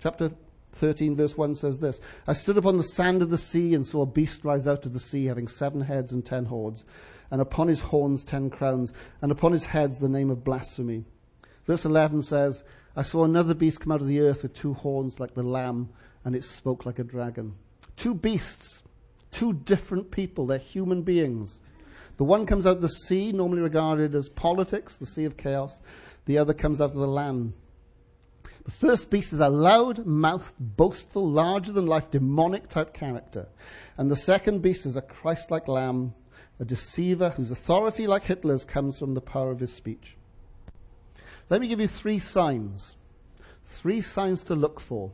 [0.00, 0.30] Chapter
[0.72, 4.02] 13, verse 1 says this I stood upon the sand of the sea and saw
[4.02, 6.84] a beast rise out of the sea, having seven heads and ten horns,
[7.30, 11.04] and upon his horns ten crowns, and upon his heads the name of blasphemy.
[11.66, 12.62] Verse 11 says,
[12.96, 15.90] I saw another beast come out of the earth with two horns like the lamb,
[16.24, 17.54] and it spoke like a dragon.
[17.96, 18.82] Two beasts,
[19.30, 21.60] two different people, they're human beings.
[22.16, 25.78] The one comes out of the sea, normally regarded as politics, the sea of chaos.
[26.24, 27.52] The other comes out of the land,
[28.68, 33.48] the first beast is a loud mouthed, boastful, larger than life, demonic type character.
[33.96, 36.12] And the second beast is a Christ like lamb,
[36.60, 40.18] a deceiver whose authority, like Hitler's, comes from the power of his speech.
[41.48, 42.94] Let me give you three signs.
[43.64, 45.12] Three signs to look for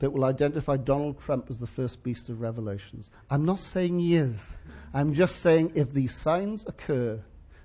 [0.00, 3.08] that will identify Donald Trump as the first beast of Revelations.
[3.30, 4.52] I'm not saying he is.
[4.92, 7.22] I'm just saying if these signs occur,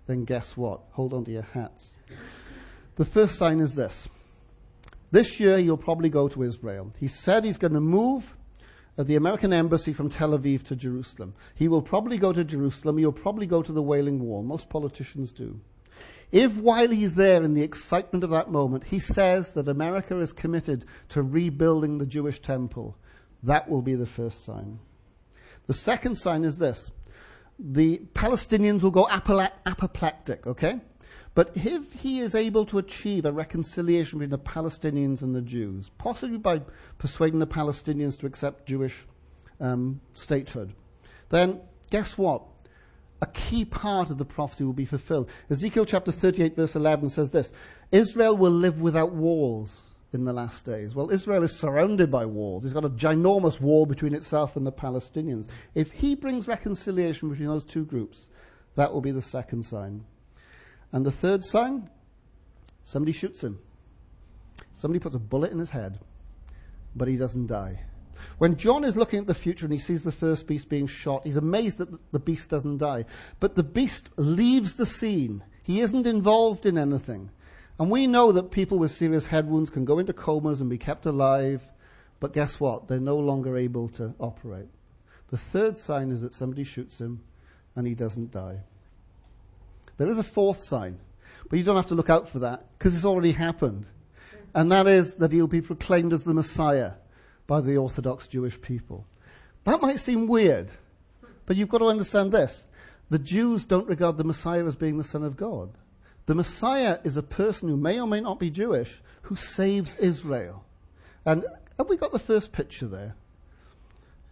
[0.08, 0.84] then guess what?
[0.92, 1.98] Hold on to your hats.
[2.96, 4.08] The first sign is this.
[5.12, 6.92] This year he'll probably go to Israel.
[7.00, 8.36] He said he's going to move
[8.98, 11.34] uh, the American embassy from Tel Aviv to Jerusalem.
[11.56, 12.98] He will probably go to Jerusalem.
[12.98, 14.44] He'll probably go to the Wailing Wall.
[14.44, 15.60] Most politicians do.
[16.32, 20.32] If while he's there in the excitement of that moment, he says that America is
[20.32, 22.98] committed to rebuilding the Jewish temple,
[23.44, 24.80] that will be the first sign.
[25.68, 26.92] The second sign is this.
[27.60, 30.80] The Palestinians will go apoplectic, okay?
[31.34, 35.90] But if he is able to achieve a reconciliation between the Palestinians and the Jews,
[35.98, 36.62] possibly by
[36.98, 39.06] persuading the Palestinians to accept Jewish
[39.60, 40.74] um, statehood,
[41.30, 42.44] then guess what?
[43.22, 45.30] A key part of the prophecy will be fulfilled.
[45.50, 47.52] Ezekiel chapter 38, verse 11 says this
[47.92, 50.94] Israel will live without walls in the last days.
[50.96, 52.66] Well, Israel is surrounded by walls.
[52.66, 55.48] It's got a ginormous wall between itself and the Palestinians.
[55.76, 58.28] If he brings reconciliation between those two groups,
[58.76, 60.04] that will be the second sign.
[60.92, 61.90] And the third sign,
[62.84, 63.60] somebody shoots him.
[64.76, 66.00] Somebody puts a bullet in his head,
[66.96, 67.82] but he doesn't die.
[68.38, 71.26] When John is looking at the future and he sees the first beast being shot,
[71.26, 73.06] he's amazed that the beast doesn't die.
[73.40, 75.44] But the beast leaves the scene.
[75.64, 77.30] He isn't involved in anything.
[77.80, 80.78] And we know that people with serious head wounds can go into comas and be
[80.78, 81.64] kept alive,
[82.20, 82.88] but guess what?
[82.88, 84.70] They're no longer able to operate.
[85.30, 87.22] The third sign is that somebody shoots him
[87.76, 88.62] and he doesn't die.
[90.02, 90.98] There is a fourth sign,
[91.48, 93.86] but you don't have to look out for that because it's already happened.
[94.56, 96.94] And that is that he'll be proclaimed as the Messiah
[97.46, 99.06] by the Orthodox Jewish people.
[99.64, 100.70] That might seem weird,
[101.46, 102.66] but you've got to understand this.
[103.12, 105.70] The Jews don't regard the Messiah as being the Son of God.
[106.26, 110.66] The Messiah is a person who may or may not be Jewish who saves Israel.
[111.26, 111.46] And
[111.78, 113.14] have we got the first picture there?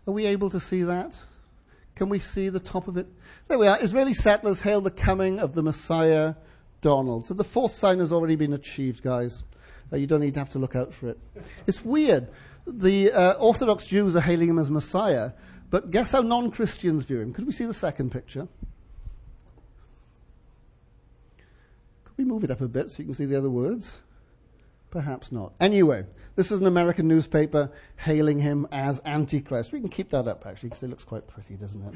[0.08, 1.16] Are we able to see that?
[2.00, 3.08] Can we see the top of it?
[3.50, 3.78] There we are.
[3.84, 6.36] Israeli settlers hail the coming of the Messiah,
[6.80, 7.26] Donald.
[7.26, 9.44] So the fourth sign has already been achieved, guys.
[9.92, 11.20] Uh, you don't need to have to look out for it.
[11.68, 12.30] It's weird.
[12.66, 15.32] The uh, Orthodox Jews are hailing him as Messiah,
[15.70, 17.34] but guess how non Christians view him?
[17.34, 18.48] Could we see the second picture?
[22.06, 23.98] Could we move it up a bit so you can see the other words?
[24.92, 25.54] Perhaps not.
[25.60, 29.72] Anyway, this is an American newspaper hailing him as Antichrist.
[29.72, 31.94] We can keep that up, actually, because it looks quite pretty, doesn't it?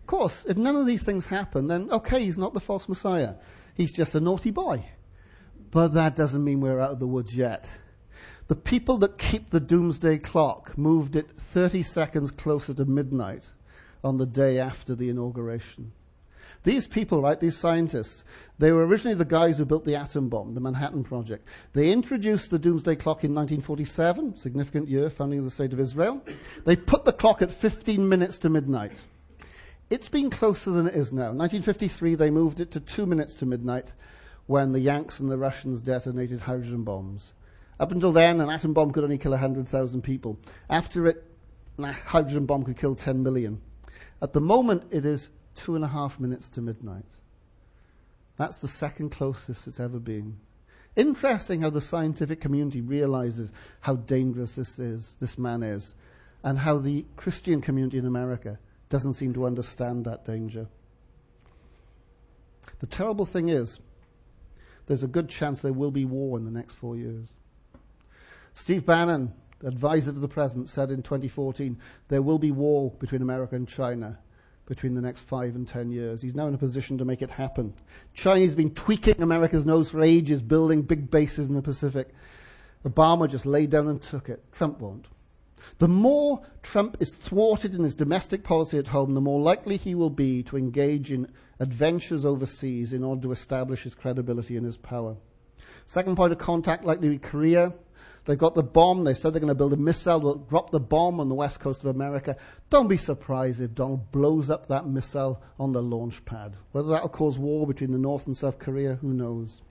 [0.00, 3.34] of course, if none of these things happen, then okay, he's not the false Messiah.
[3.74, 4.84] He's just a naughty boy.
[5.70, 7.70] But that doesn't mean we're out of the woods yet.
[8.48, 13.46] The people that keep the doomsday clock moved it 30 seconds closer to midnight
[14.04, 15.92] on the day after the inauguration.
[16.64, 18.24] These people, right, these scientists,
[18.58, 21.48] they were originally the guys who built the atom bomb, the Manhattan Project.
[21.72, 26.22] They introduced the doomsday clock in 1947, significant year, founding of the State of Israel.
[26.64, 29.00] They put the clock at 15 minutes to midnight.
[29.90, 31.32] It's been closer than it is now.
[31.32, 33.88] 1953, they moved it to two minutes to midnight
[34.46, 37.34] when the Yanks and the Russians detonated hydrogen bombs.
[37.80, 40.38] Up until then, an atom bomb could only kill 100,000 people.
[40.70, 41.24] After it,
[41.78, 43.60] a hydrogen bomb could kill 10 million.
[44.20, 47.06] At the moment, it is two and a half minutes to midnight.
[48.36, 50.38] That's the second closest it's ever been.
[50.96, 53.50] Interesting how the scientific community realizes
[53.80, 55.94] how dangerous this is, this man is,
[56.42, 60.66] and how the Christian community in America doesn't seem to understand that danger.
[62.80, 63.80] The terrible thing is,
[64.86, 67.32] there's a good chance there will be war in the next four years.
[68.52, 69.32] Steve Bannon,
[69.64, 71.78] advisor to the president, said in 2014
[72.08, 74.18] there will be war between America and China
[74.66, 76.22] between the next five and ten years.
[76.22, 77.74] He's now in a position to make it happen.
[78.14, 82.10] China's been tweaking America's nose for ages, building big bases in the Pacific.
[82.84, 84.42] Obama just laid down and took it.
[84.52, 85.06] Trump won't.
[85.78, 89.94] The more Trump is thwarted in his domestic policy at home, the more likely he
[89.94, 91.28] will be to engage in
[91.60, 95.16] adventures overseas in order to establish his credibility and his power.
[95.86, 97.72] Second point of contact likely to be Korea.
[98.24, 99.04] They've got the bomb.
[99.04, 101.34] They said they're going to build a missile that will drop the bomb on the
[101.34, 102.36] west coast of America.
[102.70, 106.56] Don't be surprised if Donald blows up that missile on the launch pad.
[106.70, 109.62] Whether that will cause war between the North and South Korea, who knows?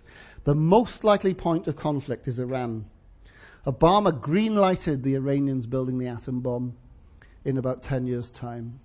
[0.44, 2.86] The most likely point of conflict is Iran.
[3.66, 6.76] Obama green lighted the Iranians building the atom bomb
[7.46, 8.80] in about 10 years' time.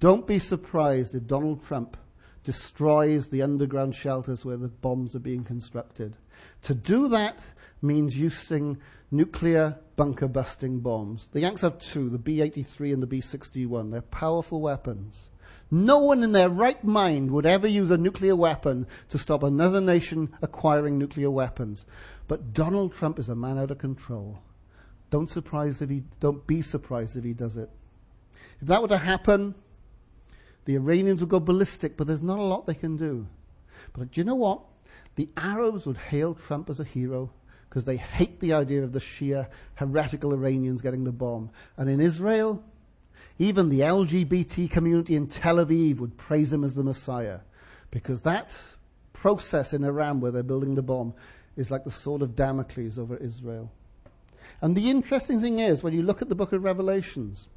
[0.00, 1.96] Don't be surprised if Donald Trump
[2.42, 6.16] destroys the underground shelters where the bombs are being constructed.
[6.62, 7.38] To do that
[7.82, 8.78] means using
[9.10, 11.28] nuclear bunker busting bombs.
[11.32, 13.90] The Yanks have two, the B 83 and the B 61.
[13.90, 15.30] They're powerful weapons.
[15.70, 19.80] No one in their right mind would ever use a nuclear weapon to stop another
[19.80, 21.84] nation acquiring nuclear weapons.
[22.28, 24.38] But Donald Trump is a man out of control.
[25.10, 27.70] Don't surprise if he don't be surprised if he does it.
[28.60, 29.54] If that were to happen,
[30.64, 33.26] the Iranians would go ballistic, but there's not a lot they can do.
[33.92, 34.62] But do you know what?
[35.16, 37.30] The Arabs would hail Trump as a hero
[37.68, 41.50] because they hate the idea of the Shia heretical Iranians getting the bomb.
[41.76, 42.62] And in Israel,
[43.38, 47.40] even the LGBT community in Tel Aviv would praise him as the Messiah
[47.90, 48.54] because that
[49.12, 51.14] process in Iran where they're building the bomb
[51.56, 53.70] is like the sword of Damocles over Israel.
[54.60, 57.48] And the interesting thing is, when you look at the book of Revelations,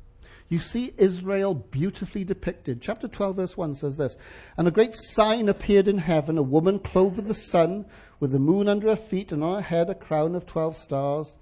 [0.49, 2.81] you see Israel beautifully depicted.
[2.81, 4.17] Chapter 12, verse 1 says this
[4.57, 7.85] And a great sign appeared in heaven a woman clothed with the sun,
[8.19, 11.35] with the moon under her feet, and on her head a crown of 12 stars.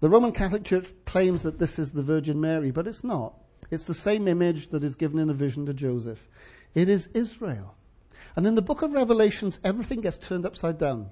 [0.00, 3.34] The Roman Catholic Church claims that this is the Virgin Mary, but it's not.
[3.70, 6.20] It's the same image that is given in a vision to Joseph.
[6.74, 7.74] It is Israel.
[8.36, 11.10] And in the book of Revelations, everything gets turned upside down.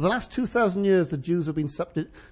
[0.00, 1.68] For the last 2,000 years, the Jews have been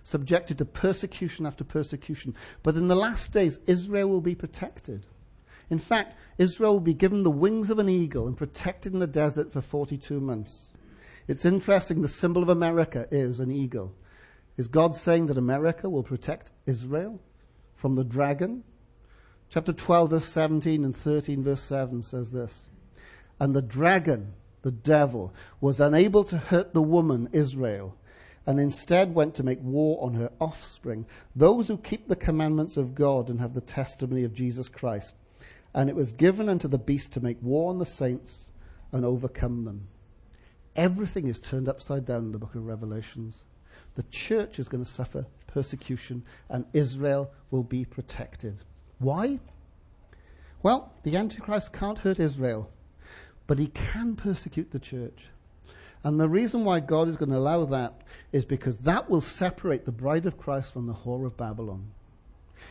[0.02, 2.34] subjected to persecution after persecution.
[2.62, 5.04] But in the last days, Israel will be protected.
[5.68, 9.06] In fact, Israel will be given the wings of an eagle and protected in the
[9.06, 10.68] desert for 42 months.
[11.26, 13.94] It's interesting, the symbol of America is an eagle.
[14.56, 17.20] Is God saying that America will protect Israel
[17.76, 18.64] from the dragon?
[19.50, 22.70] Chapter 12, verse 17 and 13, verse 7 says this.
[23.38, 24.32] And the dragon,
[24.68, 27.96] the devil, was unable to hurt the woman, Israel,
[28.46, 32.94] and instead went to make war on her offspring, those who keep the commandments of
[32.94, 35.14] God and have the testimony of Jesus Christ.
[35.72, 38.52] And it was given unto the beast to make war on the saints
[38.92, 39.88] and overcome them.
[40.76, 43.44] Everything is turned upside down in the book of Revelations.
[43.94, 48.58] The church is going to suffer persecution, and Israel will be protected.
[48.98, 49.40] Why?
[50.62, 52.70] Well, the Antichrist can't hurt Israel,
[53.48, 55.26] but he can persecute the church.
[56.04, 59.84] And the reason why God is going to allow that is because that will separate
[59.84, 61.88] the bride of Christ from the whore of Babylon.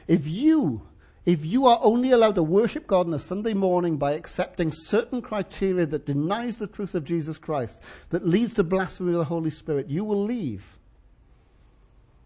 [0.08, 0.84] If you,
[1.26, 5.22] if you are only allowed to worship God on a Sunday morning by accepting certain
[5.22, 7.80] criteria that denies the truth of Jesus Christ,
[8.12, 10.78] that leads to blasphemy of the Holy Spirit, you will leave.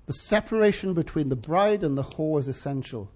[0.06, 3.10] The separation between the bride and the whore is essential.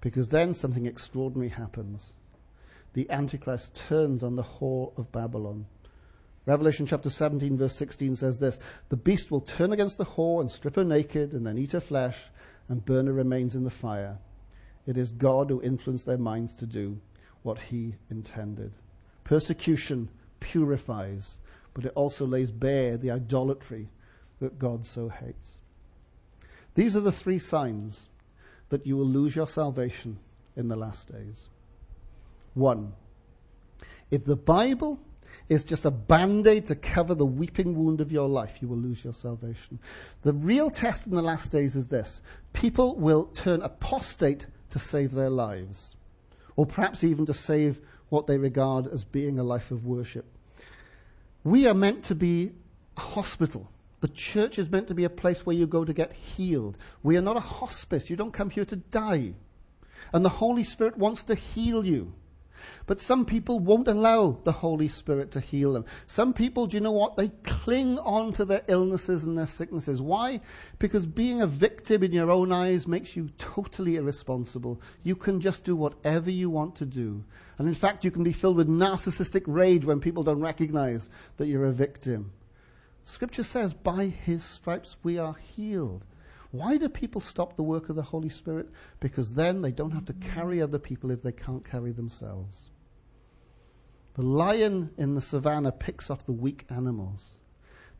[0.00, 2.14] Because then something extraordinary happens.
[2.92, 5.66] The Antichrist turns on the whore of Babylon.
[6.46, 10.50] Revelation chapter 17, verse 16 says this The beast will turn against the whore and
[10.50, 12.30] strip her naked, and then eat her flesh,
[12.68, 14.18] and burn her remains in the fire.
[14.86, 17.00] It is God who influenced their minds to do
[17.42, 18.72] what he intended.
[19.24, 20.08] Persecution
[20.40, 21.36] purifies,
[21.74, 23.88] but it also lays bare the idolatry
[24.40, 25.60] that God so hates.
[26.74, 28.06] These are the three signs
[28.70, 30.18] that you will lose your salvation
[30.56, 31.48] in the last days.
[32.54, 32.92] One,
[34.10, 35.00] if the Bible
[35.48, 38.76] is just a band aid to cover the weeping wound of your life, you will
[38.76, 39.78] lose your salvation.
[40.22, 42.20] The real test in the last days is this
[42.52, 45.96] people will turn apostate to save their lives,
[46.56, 50.26] or perhaps even to save what they regard as being a life of worship.
[51.42, 52.52] We are meant to be
[52.96, 53.70] a hospital
[54.00, 56.78] the church is meant to be a place where you go to get healed.
[57.02, 58.08] We are not a hospice.
[58.08, 59.34] You don't come here to die.
[60.12, 62.14] And the Holy Spirit wants to heal you.
[62.86, 65.84] But some people won't allow the Holy Spirit to heal them.
[66.06, 67.16] Some people, do you know what?
[67.16, 70.02] They cling on to their illnesses and their sicknesses.
[70.02, 70.40] Why?
[70.78, 74.80] Because being a victim in your own eyes makes you totally irresponsible.
[75.02, 77.24] You can just do whatever you want to do.
[77.58, 81.46] And in fact, you can be filled with narcissistic rage when people don't recognize that
[81.46, 82.32] you're a victim.
[83.04, 86.04] Scripture says, by his stripes we are healed.
[86.52, 88.68] Why do people stop the work of the Holy Spirit?
[88.98, 92.70] Because then they don't have to carry other people if they can't carry themselves.
[94.14, 97.34] The lion in the savannah picks off the weak animals.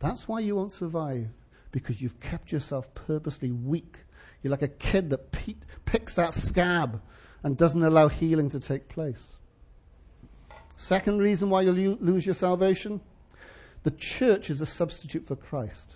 [0.01, 1.28] That's why you won't survive,
[1.70, 3.98] because you've kept yourself purposely weak.
[4.42, 7.01] You're like a kid that pe- picks that scab
[7.42, 9.36] and doesn't allow healing to take place.
[10.76, 13.01] Second reason why you'll lose your salvation
[13.82, 15.94] the church is a substitute for Christ.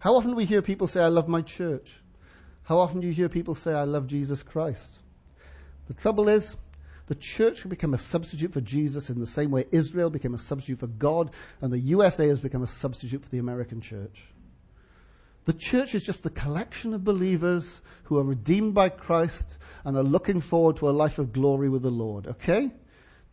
[0.00, 2.00] How often do we hear people say, I love my church?
[2.64, 4.90] How often do you hear people say, I love Jesus Christ?
[5.88, 6.56] The trouble is,
[7.06, 10.38] the church will become a substitute for Jesus in the same way Israel became a
[10.38, 14.22] substitute for God and the USA has become a substitute for the American church.
[15.44, 20.02] The church is just a collection of believers who are redeemed by Christ and are
[20.02, 22.70] looking forward to a life of glory with the Lord, okay?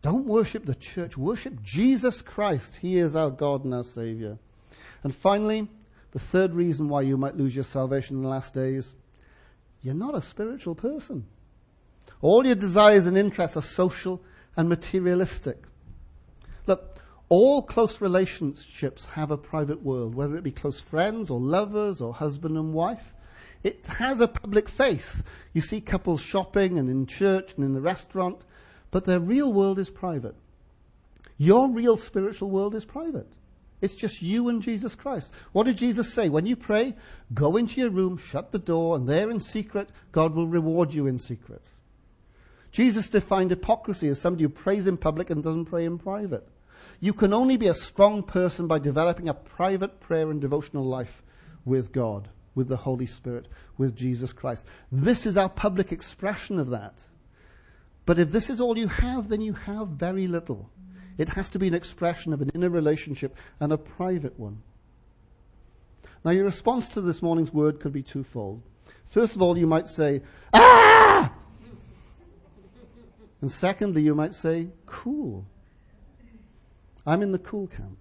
[0.02, 2.78] Don't worship the church, worship Jesus Christ.
[2.78, 4.38] He is our God and our Savior.
[5.04, 5.68] And finally,
[6.12, 8.94] the third reason why you might lose your salvation in the last days
[9.82, 11.26] you're not a spiritual person.
[12.22, 14.22] All your desires and interests are social
[14.56, 15.64] and materialistic.
[16.66, 17.00] Look,
[17.30, 22.14] all close relationships have a private world, whether it be close friends or lovers or
[22.14, 23.14] husband and wife.
[23.64, 25.24] It has a public face.
[25.54, 28.42] You see couples shopping and in church and in the restaurant,
[28.92, 30.36] but their real world is private.
[31.38, 33.32] Your real spiritual world is private.
[33.80, 35.32] It's just you and Jesus Christ.
[35.52, 36.30] What did Jesus say?
[36.30, 36.96] When you pray,
[37.34, 41.06] go into your room, shut the door, and there in secret, God will reward you
[41.06, 41.62] in secret.
[42.72, 46.48] Jesus defined hypocrisy as somebody who prays in public and doesn't pray in private.
[47.00, 51.22] You can only be a strong person by developing a private prayer and devotional life
[51.64, 53.48] with God, with the Holy Spirit,
[53.78, 54.66] with Jesus Christ.
[54.92, 56.96] This is our public expression of that.
[58.08, 60.70] But if this is all you have, then you have very little.
[61.18, 64.62] It has to be an expression of an inner relationship and a private one.
[66.24, 68.62] Now, your response to this morning's word could be twofold.
[69.10, 70.22] First of all, you might say,
[70.54, 71.34] Ah!
[73.42, 75.46] And secondly, you might say, Cool.
[77.06, 77.98] I'm in the cool camp.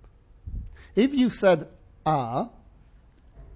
[0.94, 1.68] If you said,
[2.04, 2.50] Ah,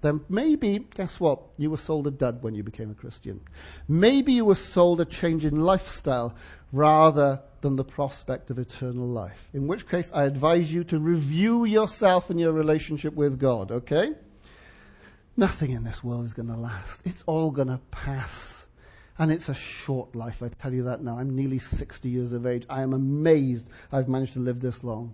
[0.01, 1.41] then maybe, guess what?
[1.57, 3.41] You were sold a dud when you became a Christian.
[3.87, 6.35] Maybe you were sold a change in lifestyle
[6.71, 9.49] rather than the prospect of eternal life.
[9.53, 14.13] In which case, I advise you to review yourself and your relationship with God, okay?
[15.37, 17.01] Nothing in this world is going to last.
[17.05, 18.65] It's all going to pass.
[19.17, 21.19] And it's a short life, I tell you that now.
[21.19, 22.65] I'm nearly 60 years of age.
[22.69, 25.13] I am amazed I've managed to live this long.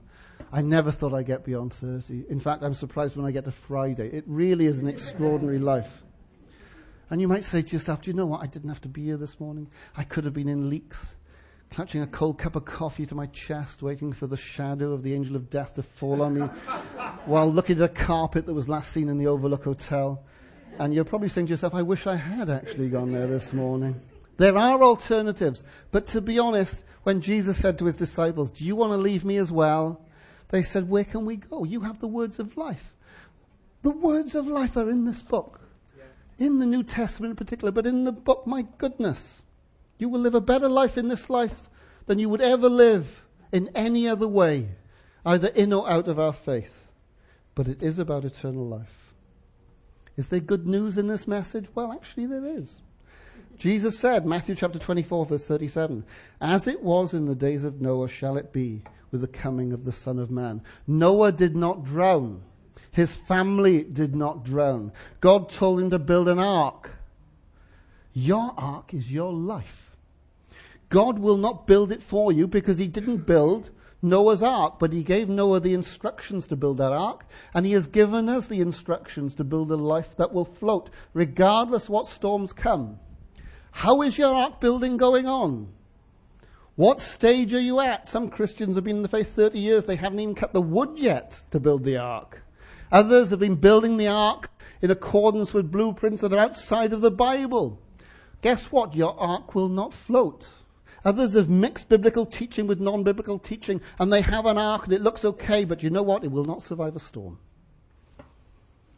[0.52, 2.26] I never thought I'd get beyond 30.
[2.30, 4.08] In fact, I'm surprised when I get to Friday.
[4.08, 6.04] It really is an extraordinary life.
[7.10, 8.42] And you might say to yourself, do you know what?
[8.42, 9.68] I didn't have to be here this morning.
[9.96, 11.16] I could have been in leaks,
[11.70, 15.14] clutching a cold cup of coffee to my chest, waiting for the shadow of the
[15.14, 16.42] angel of death to fall on me,
[17.26, 20.24] while looking at a carpet that was last seen in the Overlook Hotel.
[20.80, 24.00] And you're probably saying to yourself, I wish I had actually gone there this morning.
[24.38, 25.64] There are alternatives.
[25.92, 29.26] But to be honest, when Jesus said to his disciples, Do you want to leave
[29.26, 30.06] me as well?
[30.50, 31.64] They said, Where can we go?
[31.64, 32.94] You have the words of life.
[33.82, 35.62] The words of life are in this book.
[36.40, 39.42] In the New Testament in particular, but in the book, my goodness.
[39.98, 41.70] You will live a better life in this life
[42.06, 44.70] than you would ever live in any other way,
[45.26, 46.88] either in or out of our faith.
[47.56, 49.14] But it is about eternal life.
[50.16, 51.68] Is there good news in this message?
[51.76, 52.76] Well, actually, there is.
[53.58, 56.04] Jesus said, Matthew chapter 24, verse 37,
[56.40, 59.86] As it was in the days of Noah, shall it be with the coming of
[59.86, 60.62] the Son of Man.
[60.86, 62.42] Noah did not drown.
[62.92, 64.92] His family did not drown.
[65.22, 66.92] God told him to build an ark.
[68.14, 69.87] Your ark is your life.
[70.90, 73.72] God will not build it for you because he didn't build
[74.02, 77.88] Noah's ark, but he gave Noah the instructions to build that ark, and he has
[77.88, 83.00] given us the instructions to build a life that will float regardless what storms come.
[83.72, 85.70] How is your ark building going on?
[86.76, 88.08] What stage are you at?
[88.08, 89.86] Some Christians have been in the faith 30 years.
[89.86, 92.44] They haven't even cut the wood yet to build the ark.
[92.92, 97.12] Others have been building the ark in accordance with blueprints that are outside of the
[97.12, 97.82] Bible.
[98.44, 98.96] Guess what?
[98.96, 100.48] Your ark will not float.
[101.06, 105.02] Others have mixed biblical teaching with non-biblical teaching and they have an ark and it
[105.02, 106.24] looks okay, but you know what?
[106.24, 107.40] It will not survive a storm.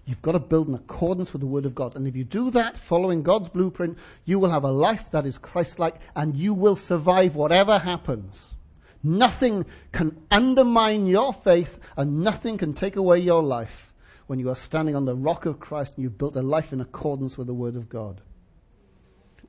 [0.06, 1.96] You've got to build in accordance with the Word of God.
[1.96, 5.38] And if you do that, following God's blueprint, you will have a life that is
[5.38, 8.56] Christ-like and you will survive whatever happens.
[9.04, 13.94] Nothing can undermine your faith and nothing can take away your life
[14.26, 16.82] when you are standing on the rock of Christ and you've built a life in
[16.82, 18.22] accordance with the Word of God.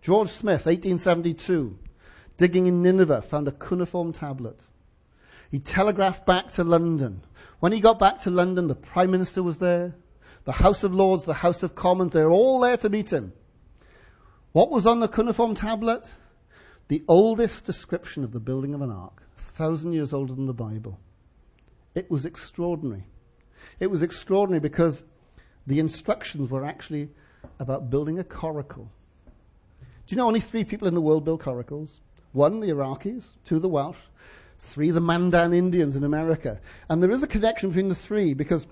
[0.02, 1.78] George Smith, 1872,
[2.40, 4.58] digging in Nineveh, found a cuneiform tablet.
[5.50, 7.20] He telegraphed back to London.
[7.58, 9.94] When he got back to London, the Prime Minister was there,
[10.44, 13.34] the House of Lords, the House of Commons, they're all there to meet him.
[14.52, 16.08] What was on the cuneiform tablet?
[16.88, 20.54] The oldest description of the building of an ark, a thousand years older than the
[20.54, 20.98] Bible.
[21.94, 23.04] It was extraordinary.
[23.80, 25.02] It was extraordinary because
[25.66, 27.10] the instructions were actually
[27.58, 28.88] about building a coracle.
[30.06, 32.00] Do you know only three people in the world build coracles?
[32.32, 33.98] One, the Iraqis, two, the Welsh,
[34.58, 36.60] three, the Mandan Indians in America.
[36.88, 38.66] And there is a connection between the three because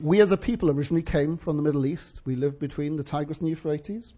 [0.00, 2.20] we as a people originally came from the Middle East.
[2.24, 4.12] We lived between the Tigris and Euphrates.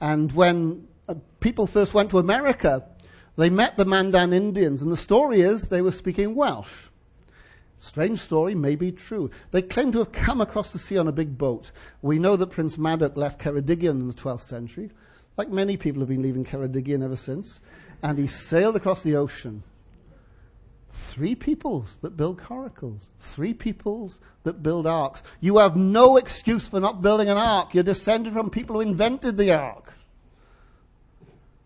[0.00, 2.84] And when uh, people first went to America,
[3.36, 6.88] they met the Mandan Indians, and the story is they were speaking Welsh.
[7.78, 9.30] Strange story, may be true.
[9.52, 11.70] They claim to have come across the sea on a big boat.
[12.02, 14.90] We know that Prince Madoc left Ceredigion in the 12th century.
[15.36, 17.60] Like many people have been leaving Ceredigion ever since.
[18.02, 19.62] And he sailed across the ocean.
[20.92, 23.10] Three peoples that build coracles.
[23.18, 25.22] Three peoples that build arks.
[25.40, 27.74] You have no excuse for not building an ark.
[27.74, 29.92] You're descended from people who invented the ark.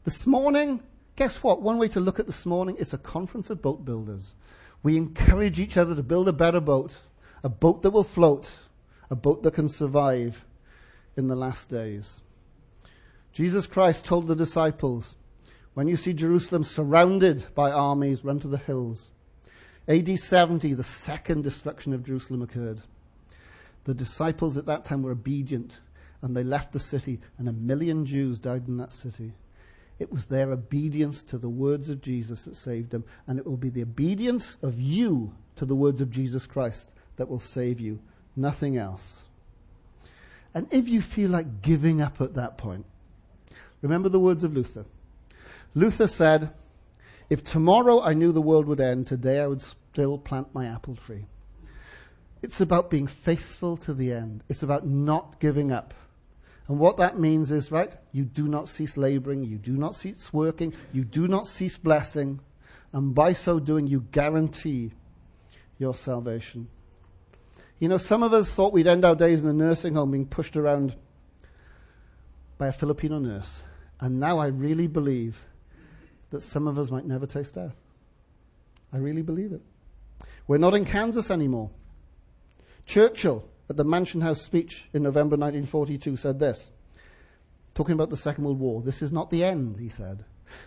[0.05, 0.81] This morning,
[1.17, 1.63] guess what?
[1.63, 4.35] One way to look at this morning is a conference of boat builders.
[4.83, 6.95] We encourage each other to build a better boat,
[7.43, 8.53] a boat that will float,
[9.11, 10.45] a boat that can survive
[11.17, 12.21] in the last days.
[13.33, 15.17] Jesus Christ told the disciples,
[15.75, 19.11] when you see Jerusalem surrounded by armies, run to the hills.
[19.89, 22.83] AD 70, the second destruction of Jerusalem occurred.
[23.85, 25.79] The disciples at that time were obedient
[26.23, 29.33] and they left the city, and a million Jews died in that city.
[29.99, 33.57] It was their obedience to the words of Jesus that saved them, and it will
[33.57, 37.99] be the obedience of you to the words of Jesus Christ that will save you,
[38.37, 39.23] nothing else.
[40.55, 42.87] And if you feel like giving up at that point,
[43.81, 44.85] remember the words of Luther.
[45.75, 46.53] Luther said,
[47.31, 50.97] If tomorrow I knew the world would end, today I would still plant my apple
[50.97, 51.27] tree.
[52.43, 54.43] It's about being faithful to the end.
[54.49, 55.95] It's about not giving up.
[56.69, 60.33] And what that means is, right, you do not cease laboring, you do not cease
[60.33, 62.41] working, you do not cease blessing,
[62.93, 64.93] and by so doing, you guarantee
[65.79, 66.69] your salvation.
[67.79, 70.27] You know, some of us thought we'd end our days in a nursing home being
[70.27, 70.95] pushed around
[72.59, 73.63] by a Filipino nurse.
[73.99, 75.45] And now I really believe
[76.33, 77.77] that some of us might never taste death.
[78.93, 79.63] I really believe it.
[80.47, 81.71] We're not in Kansas anymore.
[82.85, 86.71] Churchill, at the Mansion House speech in November 1942, said this,
[87.75, 88.83] talking about the Second World War.
[88.83, 90.25] This is not the end, he said.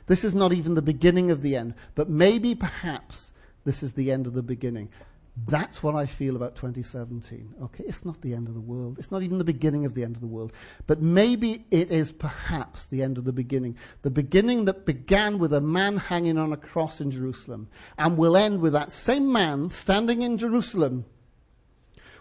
[0.07, 3.32] This is not even the beginning of the end, but maybe, perhaps,
[3.63, 4.89] this is the end of the beginning.
[5.38, 7.56] That's what I feel about 2017.
[7.64, 8.98] Okay, it's not the end of the world.
[8.98, 10.54] It's not even the beginning of the end of the world.
[10.88, 13.76] But maybe it is perhaps the end of the beginning.
[14.02, 17.68] The beginning that began with a man hanging on a cross in Jerusalem
[17.98, 21.04] and will end with that same man standing in Jerusalem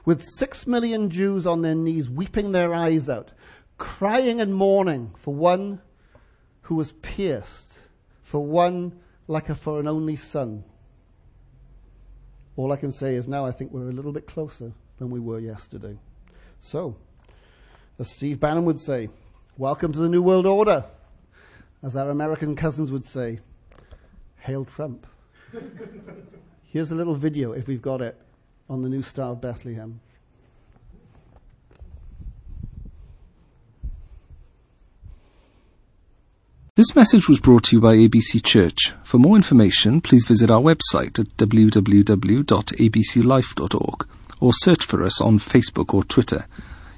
[0.05, 3.33] with six million Jews on their knees weeping their eyes out,
[3.79, 5.81] crying and mourning for one
[6.63, 7.75] who was pierced,
[8.23, 8.99] for one
[9.29, 10.65] like a, for an only son
[12.57, 15.21] all I can say is now I think we're a little bit closer than we
[15.21, 15.99] were yesterday.
[16.61, 16.97] So,
[17.99, 19.09] as Steve Bannon would say,
[19.59, 20.85] welcome to the New World Order.
[21.83, 23.41] As our American cousins would say,
[24.39, 25.07] hail Trump.
[26.65, 28.17] Here's a little video, if we've got it,
[28.69, 30.01] on the new Star of Bethlehem.
[36.95, 38.93] This message was brought to you by ABC Church.
[39.03, 44.07] For more information, please visit our website at www.abclife.org
[44.39, 46.47] or search for us on Facebook or Twitter.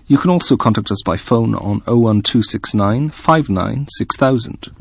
[0.07, 4.71] You can also contact us by phone on 01269 596000.